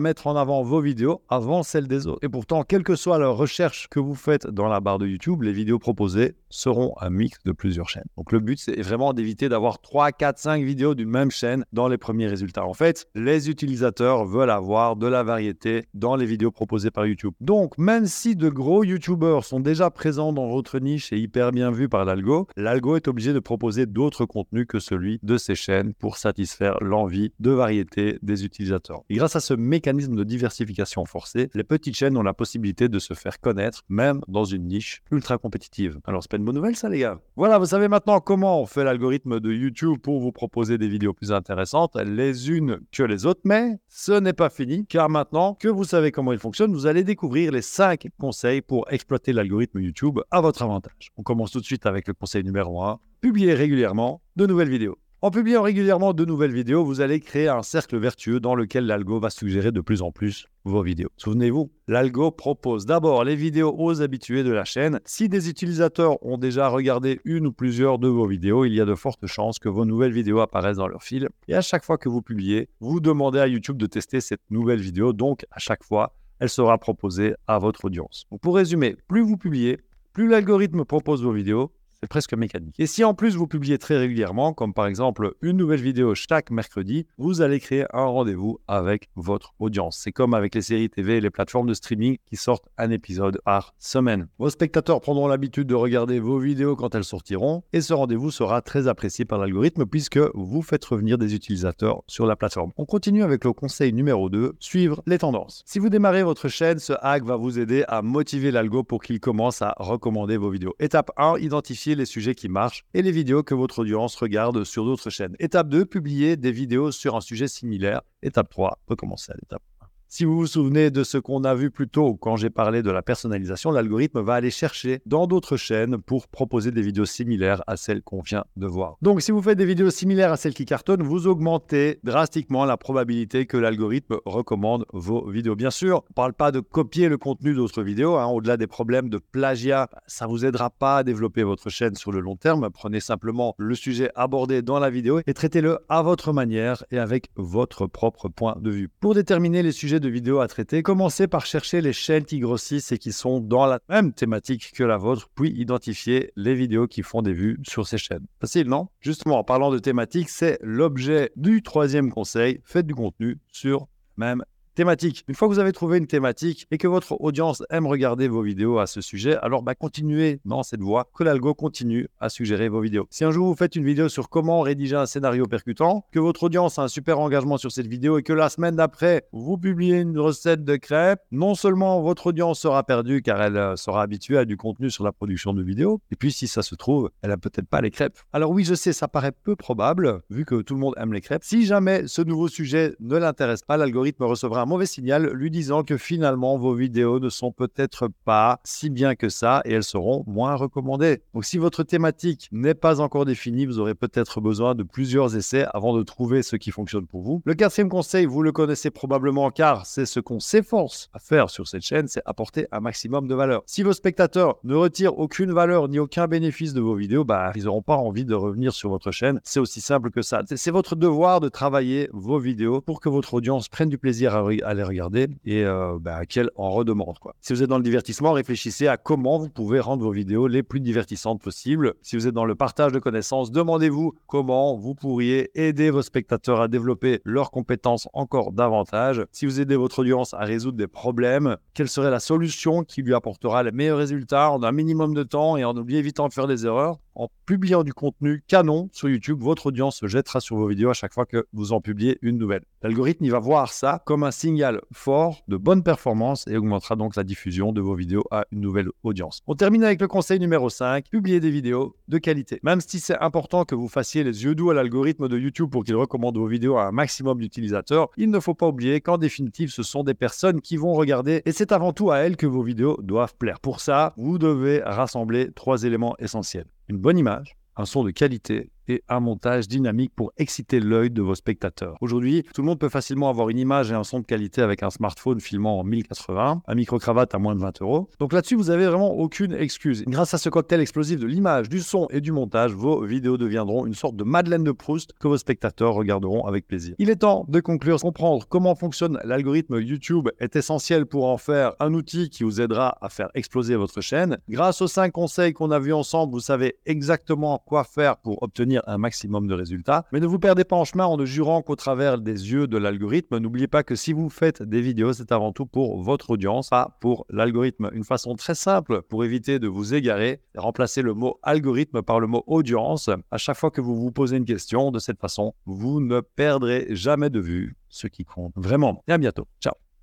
mettre 0.00 0.26
en 0.26 0.34
avant 0.34 0.64
vos 0.64 0.80
vidéos 0.80 1.22
avant 1.28 1.62
celles 1.62 1.86
des 1.86 2.08
autres. 2.08 2.18
Et 2.24 2.28
pourtant, 2.28 2.64
quelle 2.64 2.82
que 2.82 2.96
soit 2.96 3.20
la 3.20 3.28
recherche 3.28 3.86
que 3.88 4.00
vous 4.00 4.16
faites 4.16 4.48
dans 4.48 4.66
la 4.66 4.80
barre 4.80 4.98
de 4.98 5.06
YouTube, 5.06 5.42
les 5.42 5.52
vidéos 5.52 5.78
proposées 5.78 6.34
seront 6.50 6.94
un 7.00 7.10
mix 7.10 7.38
de 7.44 7.52
plusieurs 7.52 7.88
chaînes. 7.88 8.08
Donc 8.16 8.32
le 8.32 8.40
but, 8.40 8.58
c'est 8.58 8.82
vraiment 8.82 9.12
d'éviter 9.12 9.48
d'avoir 9.48 9.80
3, 9.80 10.10
4, 10.10 10.38
5 10.40 10.64
vidéos 10.64 10.96
d'une 10.96 11.08
même 11.08 11.30
chaîne 11.30 11.64
dans 11.72 11.86
les 11.86 11.98
premiers 11.98 12.26
résultats. 12.26 12.66
En 12.66 12.74
fait, 12.74 13.06
les 13.14 13.48
utilisateurs 13.48 14.24
veulent 14.24 14.50
avoir 14.50 14.96
de 14.96 15.06
la 15.06 15.22
variété 15.22 15.84
dans 15.94 16.16
les 16.16 16.26
vidéos 16.26 16.50
proposées 16.50 16.90
par 16.90 17.06
YouTube. 17.06 17.34
Donc, 17.40 17.78
même 17.78 18.07
si 18.08 18.36
de 18.36 18.48
gros 18.48 18.84
YouTubers 18.84 19.44
sont 19.44 19.60
déjà 19.60 19.90
présents 19.90 20.32
dans 20.32 20.48
votre 20.48 20.78
niche 20.78 21.12
et 21.12 21.18
hyper 21.18 21.52
bien 21.52 21.70
vus 21.70 21.88
par 21.88 22.04
l'algo, 22.04 22.48
l'algo 22.56 22.96
est 22.96 23.06
obligé 23.06 23.32
de 23.32 23.38
proposer 23.38 23.86
d'autres 23.86 24.24
contenus 24.24 24.66
que 24.66 24.78
celui 24.78 25.20
de 25.22 25.36
ces 25.36 25.54
chaînes 25.54 25.92
pour 25.94 26.16
satisfaire 26.16 26.78
l'envie 26.80 27.32
de 27.38 27.50
variété 27.50 28.18
des 28.22 28.44
utilisateurs. 28.44 29.02
Et 29.10 29.16
grâce 29.16 29.36
à 29.36 29.40
ce 29.40 29.54
mécanisme 29.54 30.16
de 30.16 30.24
diversification 30.24 31.04
forcée, 31.04 31.50
les 31.54 31.64
petites 31.64 31.96
chaînes 31.96 32.16
ont 32.16 32.22
la 32.22 32.34
possibilité 32.34 32.88
de 32.88 32.98
se 32.98 33.14
faire 33.14 33.40
connaître 33.40 33.82
même 33.88 34.20
dans 34.26 34.44
une 34.44 34.66
niche 34.66 35.02
ultra 35.10 35.38
compétitive. 35.38 36.00
Alors 36.04 36.22
c'est 36.22 36.30
pas 36.30 36.38
une 36.38 36.44
bonne 36.44 36.56
nouvelle 36.56 36.76
ça 36.76 36.88
les 36.88 37.00
gars? 37.00 37.20
Voilà, 37.36 37.58
vous 37.58 37.66
savez 37.66 37.88
maintenant 37.88 38.20
comment 38.20 38.60
on 38.62 38.66
fait 38.66 38.84
l'algorithme 38.84 39.40
de 39.40 39.52
YouTube 39.52 39.98
pour 40.02 40.20
vous 40.20 40.32
proposer 40.32 40.78
des 40.78 40.88
vidéos 40.88 41.12
plus 41.12 41.32
intéressantes 41.32 41.96
les 41.96 42.50
unes 42.50 42.80
que 42.90 43.02
les 43.02 43.26
autres, 43.26 43.42
mais 43.44 43.78
ce 43.88 44.12
n'est 44.12 44.32
pas 44.32 44.50
fini 44.50 44.86
car 44.86 45.08
maintenant 45.08 45.54
que 45.60 45.68
vous 45.68 45.84
savez 45.84 46.10
comment 46.10 46.32
il 46.32 46.38
fonctionne, 46.38 46.72
vous 46.72 46.86
allez 46.86 47.04
découvrir 47.04 47.52
les 47.52 47.62
5 47.62 47.97
conseils 48.18 48.60
pour 48.60 48.90
exploiter 48.90 49.32
l'algorithme 49.32 49.80
YouTube 49.80 50.20
à 50.30 50.40
votre 50.40 50.62
avantage. 50.62 51.10
On 51.16 51.22
commence 51.22 51.50
tout 51.50 51.60
de 51.60 51.64
suite 51.64 51.86
avec 51.86 52.08
le 52.08 52.14
conseil 52.14 52.44
numéro 52.44 52.82
1. 52.82 53.00
Publiez 53.20 53.54
régulièrement 53.54 54.22
de 54.36 54.46
nouvelles 54.46 54.70
vidéos. 54.70 54.98
En 55.20 55.32
publiant 55.32 55.62
régulièrement 55.62 56.12
de 56.12 56.24
nouvelles 56.24 56.52
vidéos, 56.52 56.84
vous 56.84 57.00
allez 57.00 57.18
créer 57.18 57.48
un 57.48 57.64
cercle 57.64 57.98
vertueux 57.98 58.38
dans 58.38 58.54
lequel 58.54 58.86
l'algo 58.86 59.18
va 59.18 59.30
suggérer 59.30 59.72
de 59.72 59.80
plus 59.80 60.00
en 60.00 60.12
plus 60.12 60.46
vos 60.62 60.80
vidéos. 60.80 61.08
Souvenez-vous, 61.16 61.72
l'algo 61.88 62.30
propose 62.30 62.86
d'abord 62.86 63.24
les 63.24 63.34
vidéos 63.34 63.74
aux 63.76 64.00
habitués 64.00 64.44
de 64.44 64.52
la 64.52 64.64
chaîne. 64.64 65.00
Si 65.04 65.28
des 65.28 65.50
utilisateurs 65.50 66.24
ont 66.24 66.38
déjà 66.38 66.68
regardé 66.68 67.20
une 67.24 67.48
ou 67.48 67.52
plusieurs 67.52 67.98
de 67.98 68.06
vos 68.06 68.28
vidéos, 68.28 68.64
il 68.64 68.72
y 68.72 68.80
a 68.80 68.84
de 68.84 68.94
fortes 68.94 69.26
chances 69.26 69.58
que 69.58 69.68
vos 69.68 69.84
nouvelles 69.84 70.12
vidéos 70.12 70.38
apparaissent 70.38 70.76
dans 70.76 70.86
leur 70.86 71.02
fil. 71.02 71.28
Et 71.48 71.54
à 71.56 71.62
chaque 71.62 71.84
fois 71.84 71.98
que 71.98 72.08
vous 72.08 72.22
publiez, 72.22 72.68
vous 72.78 73.00
demandez 73.00 73.40
à 73.40 73.48
YouTube 73.48 73.76
de 73.76 73.86
tester 73.86 74.20
cette 74.20 74.48
nouvelle 74.50 74.80
vidéo. 74.80 75.12
Donc, 75.12 75.46
à 75.50 75.58
chaque 75.58 75.82
fois, 75.82 76.14
elle 76.40 76.48
sera 76.48 76.78
proposée 76.78 77.34
à 77.46 77.58
votre 77.58 77.84
audience. 77.84 78.26
pour 78.40 78.56
résumer, 78.56 78.96
plus 79.08 79.22
vous 79.22 79.36
publiez, 79.36 79.78
plus 80.12 80.28
l'algorithme 80.28 80.84
propose 80.84 81.22
vos 81.22 81.32
vidéos, 81.32 81.72
c'est 82.00 82.08
presque 82.08 82.34
mécanique. 82.34 82.76
Et 82.78 82.86
si 82.86 83.02
en 83.02 83.14
plus 83.14 83.34
vous 83.34 83.48
publiez 83.48 83.78
très 83.78 83.98
régulièrement, 83.98 84.52
comme 84.52 84.72
par 84.72 84.86
exemple 84.86 85.32
une 85.42 85.56
nouvelle 85.56 85.80
vidéo 85.80 86.14
chaque 86.14 86.50
mercredi, 86.50 87.06
vous 87.18 87.40
allez 87.40 87.58
créer 87.58 87.86
un 87.92 88.04
rendez-vous 88.04 88.60
avec 88.68 89.08
votre 89.16 89.54
audience. 89.58 89.98
C'est 90.00 90.12
comme 90.12 90.34
avec 90.34 90.54
les 90.54 90.62
séries 90.62 90.90
TV 90.90 91.16
et 91.16 91.20
les 91.20 91.30
plateformes 91.30 91.66
de 91.66 91.74
streaming 91.74 92.18
qui 92.26 92.36
sortent 92.36 92.68
un 92.78 92.90
épisode 92.90 93.40
par 93.44 93.74
semaine. 93.78 94.28
Vos 94.38 94.50
spectateurs 94.50 95.00
prendront 95.00 95.26
l'habitude 95.26 95.66
de 95.66 95.74
regarder 95.74 96.20
vos 96.20 96.38
vidéos 96.38 96.76
quand 96.76 96.94
elles 96.94 97.04
sortiront 97.04 97.64
et 97.72 97.80
ce 97.80 97.94
rendez-vous 97.94 98.30
sera 98.30 98.62
très 98.62 98.86
apprécié 98.86 99.24
par 99.24 99.38
l'algorithme 99.38 99.84
puisque 99.84 100.20
vous 100.34 100.62
faites 100.62 100.84
revenir 100.84 101.18
des 101.18 101.34
utilisateurs 101.34 102.02
sur 102.06 102.26
la 102.26 102.36
plateforme. 102.36 102.70
On 102.76 102.84
continue 102.84 103.24
avec 103.24 103.44
le 103.44 103.52
conseil 103.52 103.92
numéro 103.92 104.30
2, 104.30 104.54
suivre 104.60 105.02
les 105.06 105.18
tendances. 105.18 105.62
Si 105.66 105.80
vous 105.80 105.88
démarrez 105.88 106.22
votre 106.22 106.48
chaîne, 106.48 106.78
ce 106.78 106.92
hack 107.00 107.24
va 107.24 107.34
vous 107.34 107.58
aider 107.58 107.84
à 107.88 108.02
motiver 108.02 108.52
l'algo 108.52 108.84
pour 108.84 109.02
qu'il 109.02 109.18
commence 109.18 109.62
à 109.62 109.74
recommander 109.78 110.36
vos 110.36 110.50
vidéos. 110.50 110.76
Étape 110.78 111.10
1, 111.16 111.38
identifier 111.38 111.87
les 111.94 112.06
sujets 112.06 112.34
qui 112.34 112.48
marchent 112.48 112.84
et 112.94 113.02
les 113.02 113.12
vidéos 113.12 113.42
que 113.42 113.54
votre 113.54 113.80
audience 113.80 114.16
regarde 114.16 114.64
sur 114.64 114.84
d'autres 114.84 115.10
chaînes. 115.10 115.36
Étape 115.38 115.68
2, 115.68 115.84
publier 115.84 116.36
des 116.36 116.52
vidéos 116.52 116.92
sur 116.92 117.16
un 117.16 117.20
sujet 117.20 117.48
similaire. 117.48 118.02
Étape 118.22 118.50
3, 118.50 118.78
recommencer 118.88 119.32
à 119.32 119.36
l'étape 119.36 119.62
si 120.10 120.24
vous 120.24 120.36
vous 120.36 120.46
souvenez 120.46 120.90
de 120.90 121.04
ce 121.04 121.18
qu'on 121.18 121.44
a 121.44 121.54
vu 121.54 121.70
plus 121.70 121.86
tôt 121.86 122.14
quand 122.14 122.36
j'ai 122.36 122.48
parlé 122.48 122.82
de 122.82 122.90
la 122.90 123.02
personnalisation, 123.02 123.70
l'algorithme 123.70 124.22
va 124.22 124.34
aller 124.34 124.50
chercher 124.50 125.02
dans 125.04 125.26
d'autres 125.26 125.58
chaînes 125.58 125.98
pour 125.98 126.28
proposer 126.28 126.70
des 126.70 126.80
vidéos 126.80 127.04
similaires 127.04 127.62
à 127.66 127.76
celles 127.76 128.02
qu'on 128.02 128.22
vient 128.22 128.44
de 128.56 128.66
voir. 128.66 128.96
Donc 129.02 129.20
si 129.20 129.32
vous 129.32 129.42
faites 129.42 129.58
des 129.58 129.66
vidéos 129.66 129.90
similaires 129.90 130.32
à 130.32 130.38
celles 130.38 130.54
qui 130.54 130.64
cartonnent, 130.64 131.02
vous 131.02 131.26
augmentez 131.26 132.00
drastiquement 132.04 132.64
la 132.64 132.78
probabilité 132.78 133.44
que 133.44 133.58
l'algorithme 133.58 134.16
recommande 134.24 134.86
vos 134.94 135.28
vidéos. 135.28 135.56
Bien 135.56 135.70
sûr, 135.70 135.96
on 135.96 136.12
ne 136.12 136.14
parle 136.14 136.32
pas 136.32 136.52
de 136.52 136.60
copier 136.60 137.10
le 137.10 137.18
contenu 137.18 137.52
d'autres 137.52 137.82
vidéos. 137.82 138.16
Hein. 138.16 138.26
Au-delà 138.26 138.56
des 138.56 138.66
problèmes 138.66 139.10
de 139.10 139.18
plagiat, 139.18 139.90
ça 140.06 140.24
ne 140.24 140.30
vous 140.30 140.46
aidera 140.46 140.70
pas 140.70 140.98
à 140.98 141.04
développer 141.04 141.42
votre 141.42 141.68
chaîne 141.68 141.96
sur 141.96 142.12
le 142.12 142.20
long 142.20 142.36
terme. 142.36 142.70
Prenez 142.72 143.00
simplement 143.00 143.54
le 143.58 143.74
sujet 143.74 144.10
abordé 144.14 144.62
dans 144.62 144.78
la 144.78 144.88
vidéo 144.88 145.20
et 145.26 145.34
traitez-le 145.34 145.80
à 145.90 146.00
votre 146.00 146.32
manière 146.32 146.82
et 146.90 146.98
avec 146.98 147.28
votre 147.36 147.86
propre 147.86 148.30
point 148.30 148.56
de 148.58 148.70
vue. 148.70 148.88
Pour 149.00 149.14
déterminer 149.14 149.62
les 149.62 149.72
sujets 149.72 149.97
de 150.00 150.08
vidéos 150.08 150.40
à 150.40 150.48
traiter, 150.48 150.82
commencez 150.82 151.26
par 151.26 151.46
chercher 151.46 151.80
les 151.80 151.92
chaînes 151.92 152.24
qui 152.24 152.38
grossissent 152.38 152.92
et 152.92 152.98
qui 152.98 153.12
sont 153.12 153.40
dans 153.40 153.66
la 153.66 153.80
même 153.88 154.12
thématique 154.12 154.72
que 154.74 154.84
la 154.84 154.96
vôtre, 154.96 155.28
puis 155.34 155.50
identifier 155.50 156.32
les 156.36 156.54
vidéos 156.54 156.86
qui 156.86 157.02
font 157.02 157.22
des 157.22 157.32
vues 157.32 157.58
sur 157.66 157.86
ces 157.86 157.98
chaînes. 157.98 158.26
Facile, 158.40 158.68
non? 158.68 158.88
Justement, 159.00 159.38
en 159.38 159.44
parlant 159.44 159.70
de 159.70 159.78
thématique, 159.78 160.28
c'est 160.28 160.58
l'objet 160.62 161.30
du 161.36 161.62
troisième 161.62 162.10
conseil. 162.10 162.60
Faites 162.64 162.86
du 162.86 162.94
contenu 162.94 163.38
sur 163.52 163.88
même 164.16 164.42
thématique. 164.78 165.24
Une 165.26 165.34
fois 165.34 165.48
que 165.48 165.54
vous 165.54 165.58
avez 165.58 165.72
trouvé 165.72 165.98
une 165.98 166.06
thématique 166.06 166.68
et 166.70 166.78
que 166.78 166.86
votre 166.86 167.20
audience 167.20 167.64
aime 167.68 167.88
regarder 167.88 168.28
vos 168.28 168.42
vidéos 168.42 168.78
à 168.78 168.86
ce 168.86 169.00
sujet, 169.00 169.36
alors 169.42 169.64
bah, 169.64 169.74
continuez 169.74 170.38
dans 170.44 170.62
cette 170.62 170.82
voie, 170.82 171.10
que 171.16 171.24
l'algo 171.24 171.52
continue 171.52 172.06
à 172.20 172.28
suggérer 172.28 172.68
vos 172.68 172.80
vidéos. 172.80 173.08
Si 173.10 173.24
un 173.24 173.32
jour 173.32 173.48
vous 173.48 173.56
faites 173.56 173.74
une 173.74 173.82
vidéo 173.84 174.08
sur 174.08 174.28
comment 174.28 174.60
rédiger 174.60 174.94
un 174.94 175.06
scénario 175.06 175.46
percutant, 175.46 176.04
que 176.12 176.20
votre 176.20 176.44
audience 176.44 176.78
a 176.78 176.82
un 176.82 176.88
super 176.88 177.18
engagement 177.18 177.56
sur 177.56 177.72
cette 177.72 177.88
vidéo 177.88 178.18
et 178.18 178.22
que 178.22 178.32
la 178.32 178.48
semaine 178.50 178.76
d'après, 178.76 179.26
vous 179.32 179.58
publiez 179.58 179.98
une 179.98 180.16
recette 180.16 180.62
de 180.62 180.76
crêpes, 180.76 181.22
non 181.32 181.56
seulement 181.56 182.00
votre 182.00 182.28
audience 182.28 182.60
sera 182.60 182.84
perdue 182.84 183.20
car 183.20 183.42
elle 183.42 183.56
euh, 183.56 183.74
sera 183.74 184.02
habituée 184.02 184.38
à 184.38 184.44
du 184.44 184.56
contenu 184.56 184.92
sur 184.92 185.02
la 185.02 185.10
production 185.10 185.54
de 185.54 185.62
vidéos, 185.64 186.00
et 186.12 186.14
puis 186.14 186.30
si 186.30 186.46
ça 186.46 186.62
se 186.62 186.76
trouve, 186.76 187.10
elle 187.22 187.32
a 187.32 187.36
peut-être 187.36 187.66
pas 187.66 187.80
les 187.80 187.90
crêpes. 187.90 188.16
Alors 188.32 188.52
oui, 188.52 188.62
je 188.62 188.74
sais, 188.74 188.92
ça 188.92 189.08
paraît 189.08 189.32
peu 189.32 189.56
probable, 189.56 190.20
vu 190.30 190.44
que 190.44 190.62
tout 190.62 190.74
le 190.74 190.80
monde 190.80 190.94
aime 190.98 191.12
les 191.12 191.20
crêpes. 191.20 191.42
Si 191.42 191.66
jamais 191.66 192.06
ce 192.06 192.22
nouveau 192.22 192.46
sujet 192.46 192.94
ne 193.00 193.16
l'intéresse 193.16 193.62
pas, 193.62 193.76
l'algorithme 193.76 194.22
recevra 194.22 194.67
mauvais 194.68 194.86
signal 194.86 195.30
lui 195.32 195.50
disant 195.50 195.82
que 195.82 195.96
finalement 195.96 196.56
vos 196.56 196.74
vidéos 196.74 197.18
ne 197.18 197.28
sont 197.28 197.50
peut-être 197.50 198.08
pas 198.24 198.60
si 198.64 198.90
bien 198.90 199.14
que 199.14 199.28
ça 199.28 199.62
et 199.64 199.72
elles 199.72 199.82
seront 199.82 200.22
moins 200.26 200.54
recommandées. 200.54 201.22
Donc 201.34 201.44
si 201.44 201.58
votre 201.58 201.82
thématique 201.82 202.48
n'est 202.52 202.74
pas 202.74 203.00
encore 203.00 203.24
définie, 203.24 203.66
vous 203.66 203.78
aurez 203.78 203.94
peut-être 203.94 204.40
besoin 204.40 204.74
de 204.74 204.82
plusieurs 204.82 205.36
essais 205.36 205.66
avant 205.72 205.96
de 205.96 206.02
trouver 206.02 206.42
ce 206.42 206.56
qui 206.56 206.70
fonctionne 206.70 207.06
pour 207.06 207.22
vous. 207.22 207.42
Le 207.44 207.54
quatrième 207.54 207.88
conseil, 207.88 208.26
vous 208.26 208.42
le 208.42 208.52
connaissez 208.52 208.90
probablement 208.90 209.50
car 209.50 209.86
c'est 209.86 210.06
ce 210.06 210.20
qu'on 210.20 210.40
s'efforce 210.40 211.08
à 211.12 211.18
faire 211.18 211.50
sur 211.50 211.66
cette 211.66 211.82
chaîne, 211.82 212.06
c'est 212.06 212.22
apporter 212.26 212.66
un 212.70 212.80
maximum 212.80 213.26
de 213.26 213.34
valeur. 213.34 213.62
Si 213.66 213.82
vos 213.82 213.92
spectateurs 213.92 214.58
ne 214.64 214.74
retirent 214.74 215.18
aucune 215.18 215.52
valeur 215.52 215.88
ni 215.88 215.98
aucun 215.98 216.26
bénéfice 216.26 216.74
de 216.74 216.80
vos 216.80 216.94
vidéos, 216.94 217.24
bah, 217.24 217.52
ils 217.56 217.64
n'auront 217.64 217.82
pas 217.82 217.96
envie 217.96 218.24
de 218.24 218.34
revenir 218.34 218.72
sur 218.72 218.90
votre 218.90 219.10
chaîne. 219.10 219.40
C'est 219.44 219.60
aussi 219.60 219.80
simple 219.80 220.10
que 220.10 220.22
ça. 220.22 220.42
C'est 220.54 220.70
votre 220.70 220.94
devoir 220.94 221.40
de 221.40 221.48
travailler 221.48 222.08
vos 222.12 222.38
vidéos 222.38 222.80
pour 222.80 223.00
que 223.00 223.08
votre 223.08 223.34
audience 223.34 223.68
prenne 223.68 223.88
du 223.88 223.98
plaisir 223.98 224.34
à, 224.34 224.42
à 224.62 224.74
les 224.74 224.82
regarder 224.82 225.28
et 225.44 225.64
euh, 225.64 225.98
bah, 226.00 226.24
qu'elle 226.26 226.50
en 226.56 226.70
redemande. 226.70 227.18
Quoi. 227.18 227.34
Si 227.40 227.52
vous 227.52 227.62
êtes 227.62 227.68
dans 227.68 227.78
le 227.78 227.82
divertissement, 227.82 228.32
réfléchissez 228.32 228.88
à 228.88 228.96
comment 228.96 229.38
vous 229.38 229.48
pouvez 229.48 229.80
rendre 229.80 230.04
vos 230.04 230.12
vidéos 230.12 230.46
les 230.46 230.62
plus 230.62 230.80
divertissantes 230.80 231.40
possibles. 231.40 231.94
Si 232.02 232.16
vous 232.16 232.26
êtes 232.26 232.34
dans 232.34 232.44
le 232.44 232.54
partage 232.54 232.92
de 232.92 232.98
connaissances, 232.98 233.50
demandez-vous 233.50 234.14
comment 234.26 234.76
vous 234.76 234.94
pourriez 234.94 235.50
aider 235.54 235.90
vos 235.90 236.02
spectateurs 236.02 236.60
à 236.60 236.68
développer 236.68 237.20
leurs 237.24 237.50
compétences 237.50 238.08
encore 238.12 238.52
davantage. 238.52 239.24
Si 239.32 239.46
vous 239.46 239.60
aidez 239.60 239.76
votre 239.76 240.00
audience 240.00 240.34
à 240.34 240.40
résoudre 240.40 240.76
des 240.76 240.86
problèmes, 240.86 241.56
quelle 241.74 241.88
serait 241.88 242.10
la 242.10 242.20
solution 242.20 242.82
qui 242.82 243.02
lui 243.02 243.14
apportera 243.14 243.62
les 243.62 243.72
meilleurs 243.72 243.98
résultats 243.98 244.50
en 244.50 244.62
un 244.62 244.72
minimum 244.72 245.14
de 245.14 245.22
temps 245.22 245.56
et 245.56 245.64
en 245.64 245.76
évitant 245.88 246.28
de 246.28 246.32
faire 246.32 246.46
des 246.46 246.66
erreurs? 246.66 246.98
En 247.18 247.28
publiant 247.44 247.82
du 247.82 247.92
contenu 247.92 248.42
canon 248.46 248.88
sur 248.92 249.08
YouTube, 249.08 249.40
votre 249.42 249.66
audience 249.66 249.98
se 249.98 250.06
jettera 250.06 250.40
sur 250.40 250.56
vos 250.56 250.68
vidéos 250.68 250.90
à 250.90 250.94
chaque 250.94 251.12
fois 251.12 251.26
que 251.26 251.46
vous 251.52 251.72
en 251.72 251.80
publiez 251.80 252.18
une 252.22 252.38
nouvelle. 252.38 252.62
L'algorithme 252.82 253.28
va 253.28 253.40
voir 253.40 253.72
ça 253.72 254.02
comme 254.06 254.22
un 254.22 254.30
signal 254.30 254.80
fort 254.92 255.42
de 255.48 255.56
bonne 255.56 255.82
performance 255.82 256.46
et 256.46 256.56
augmentera 256.56 256.94
donc 256.94 257.16
la 257.16 257.24
diffusion 257.24 257.72
de 257.72 257.80
vos 257.80 257.96
vidéos 257.96 258.22
à 258.30 258.46
une 258.52 258.60
nouvelle 258.60 258.88
audience. 259.02 259.42
On 259.48 259.56
termine 259.56 259.82
avec 259.82 260.00
le 260.00 260.06
conseil 260.06 260.38
numéro 260.38 260.70
5, 260.70 261.10
publier 261.10 261.40
des 261.40 261.50
vidéos 261.50 261.96
de 262.06 262.18
qualité. 262.18 262.60
Même 262.62 262.80
si 262.80 263.00
c'est 263.00 263.18
important 263.18 263.64
que 263.64 263.74
vous 263.74 263.88
fassiez 263.88 264.22
les 264.22 264.44
yeux 264.44 264.54
doux 264.54 264.70
à 264.70 264.74
l'algorithme 264.74 265.28
de 265.28 265.36
YouTube 265.36 265.70
pour 265.70 265.82
qu'il 265.84 265.96
recommande 265.96 266.38
vos 266.38 266.46
vidéos 266.46 266.76
à 266.76 266.84
un 266.84 266.92
maximum 266.92 267.40
d'utilisateurs, 267.40 268.10
il 268.16 268.30
ne 268.30 268.38
faut 268.38 268.54
pas 268.54 268.68
oublier 268.68 269.00
qu'en 269.00 269.18
définitive, 269.18 269.70
ce 269.70 269.82
sont 269.82 270.04
des 270.04 270.14
personnes 270.14 270.60
qui 270.60 270.76
vont 270.76 270.92
regarder 270.92 271.42
et 271.44 271.52
c'est 271.52 271.72
avant 271.72 271.92
tout 271.92 272.12
à 272.12 272.18
elles 272.18 272.36
que 272.36 272.46
vos 272.46 272.62
vidéos 272.62 272.96
doivent 273.02 273.34
plaire. 273.34 273.58
Pour 273.58 273.80
ça, 273.80 274.14
vous 274.16 274.38
devez 274.38 274.80
rassembler 274.84 275.50
trois 275.52 275.82
éléments 275.82 276.14
essentiels 276.20 276.66
une 276.88 276.98
bonne 276.98 277.18
image, 277.18 277.56
un 277.76 277.84
son 277.84 278.04
de 278.04 278.10
qualité 278.10 278.70
et 278.88 279.02
un 279.08 279.20
montage 279.20 279.68
dynamique 279.68 280.12
pour 280.14 280.32
exciter 280.36 280.80
l'œil 280.80 281.10
de 281.10 281.22
vos 281.22 281.34
spectateurs. 281.34 281.96
Aujourd'hui, 282.00 282.44
tout 282.54 282.62
le 282.62 282.66
monde 282.66 282.78
peut 282.78 282.88
facilement 282.88 283.28
avoir 283.28 283.48
une 283.48 283.58
image 283.58 283.90
et 283.90 283.94
un 283.94 284.04
son 284.04 284.20
de 284.20 284.24
qualité 284.24 284.62
avec 284.62 284.82
un 284.82 284.90
smartphone 284.90 285.40
filmant 285.40 285.78
en 285.78 285.84
1080, 285.84 286.62
un 286.66 286.74
micro-cravate 286.74 287.34
à 287.34 287.38
moins 287.38 287.54
de 287.54 287.60
20 287.60 287.82
euros. 287.82 288.08
Donc 288.18 288.32
là-dessus, 288.32 288.56
vous 288.56 288.70
avez 288.70 288.86
vraiment 288.86 289.12
aucune 289.12 289.52
excuse. 289.52 290.04
Grâce 290.06 290.34
à 290.34 290.38
ce 290.38 290.48
cocktail 290.48 290.80
explosif 290.80 291.20
de 291.20 291.26
l'image, 291.26 291.68
du 291.68 291.80
son 291.80 292.06
et 292.10 292.20
du 292.20 292.32
montage, 292.32 292.72
vos 292.72 293.04
vidéos 293.04 293.36
deviendront 293.36 293.86
une 293.86 293.94
sorte 293.94 294.16
de 294.16 294.24
Madeleine 294.24 294.64
de 294.64 294.72
Proust 294.72 295.12
que 295.20 295.28
vos 295.28 295.38
spectateurs 295.38 295.94
regarderont 295.94 296.46
avec 296.46 296.66
plaisir. 296.66 296.94
Il 296.98 297.10
est 297.10 297.16
temps 297.16 297.44
de 297.48 297.60
conclure. 297.60 298.00
Comprendre 298.00 298.46
comment 298.48 298.74
fonctionne 298.74 299.18
l'algorithme 299.24 299.80
YouTube 299.80 300.28
est 300.38 300.56
essentiel 300.56 301.06
pour 301.06 301.26
en 301.26 301.36
faire 301.36 301.74
un 301.80 301.94
outil 301.94 302.30
qui 302.30 302.44
vous 302.44 302.60
aidera 302.60 302.96
à 303.00 303.08
faire 303.08 303.30
exploser 303.34 303.76
votre 303.76 304.00
chaîne. 304.00 304.38
Grâce 304.48 304.80
aux 304.80 304.88
5 304.88 305.12
conseils 305.12 305.52
qu'on 305.52 305.70
a 305.70 305.78
vus 305.78 305.92
ensemble, 305.92 306.32
vous 306.32 306.40
savez 306.40 306.76
exactement 306.86 307.62
quoi 307.64 307.84
faire 307.84 308.16
pour 308.18 308.42
un 308.86 308.98
maximum 308.98 309.46
de 309.46 309.54
résultats. 309.54 310.06
Mais 310.12 310.20
ne 310.20 310.26
vous 310.26 310.38
perdez 310.38 310.64
pas 310.64 310.76
en 310.76 310.84
chemin 310.84 311.06
en 311.06 311.16
ne 311.16 311.24
jurant 311.24 311.62
qu'au 311.62 311.76
travers 311.76 312.18
des 312.18 312.52
yeux 312.52 312.66
de 312.66 312.76
l'algorithme. 312.76 313.38
N'oubliez 313.38 313.68
pas 313.68 313.82
que 313.82 313.94
si 313.94 314.12
vous 314.12 314.28
faites 314.28 314.62
des 314.62 314.80
vidéos, 314.80 315.12
c'est 315.12 315.32
avant 315.32 315.52
tout 315.52 315.66
pour 315.66 316.02
votre 316.02 316.30
audience, 316.30 316.68
pas 316.68 316.98
pour 317.00 317.26
l'algorithme. 317.30 317.90
Une 317.92 318.04
façon 318.04 318.34
très 318.34 318.54
simple 318.54 319.02
pour 319.02 319.24
éviter 319.24 319.58
de 319.58 319.68
vous 319.68 319.94
égarer, 319.94 320.40
remplacer 320.56 321.02
le 321.02 321.14
mot 321.14 321.38
algorithme 321.42 322.02
par 322.02 322.20
le 322.20 322.26
mot 322.26 322.44
audience. 322.46 323.10
À 323.30 323.38
chaque 323.38 323.56
fois 323.56 323.70
que 323.70 323.80
vous 323.80 323.96
vous 323.96 324.12
posez 324.12 324.36
une 324.36 324.44
question, 324.44 324.90
de 324.90 324.98
cette 324.98 325.20
façon, 325.20 325.54
vous 325.66 326.00
ne 326.00 326.20
perdrez 326.20 326.86
jamais 326.90 327.30
de 327.30 327.40
vue 327.40 327.76
ce 327.88 328.06
qui 328.06 328.24
compte 328.24 328.52
vraiment. 328.56 329.02
Et 329.08 329.12
à 329.12 329.18
bientôt. 329.18 329.46
Ciao. 329.60 329.87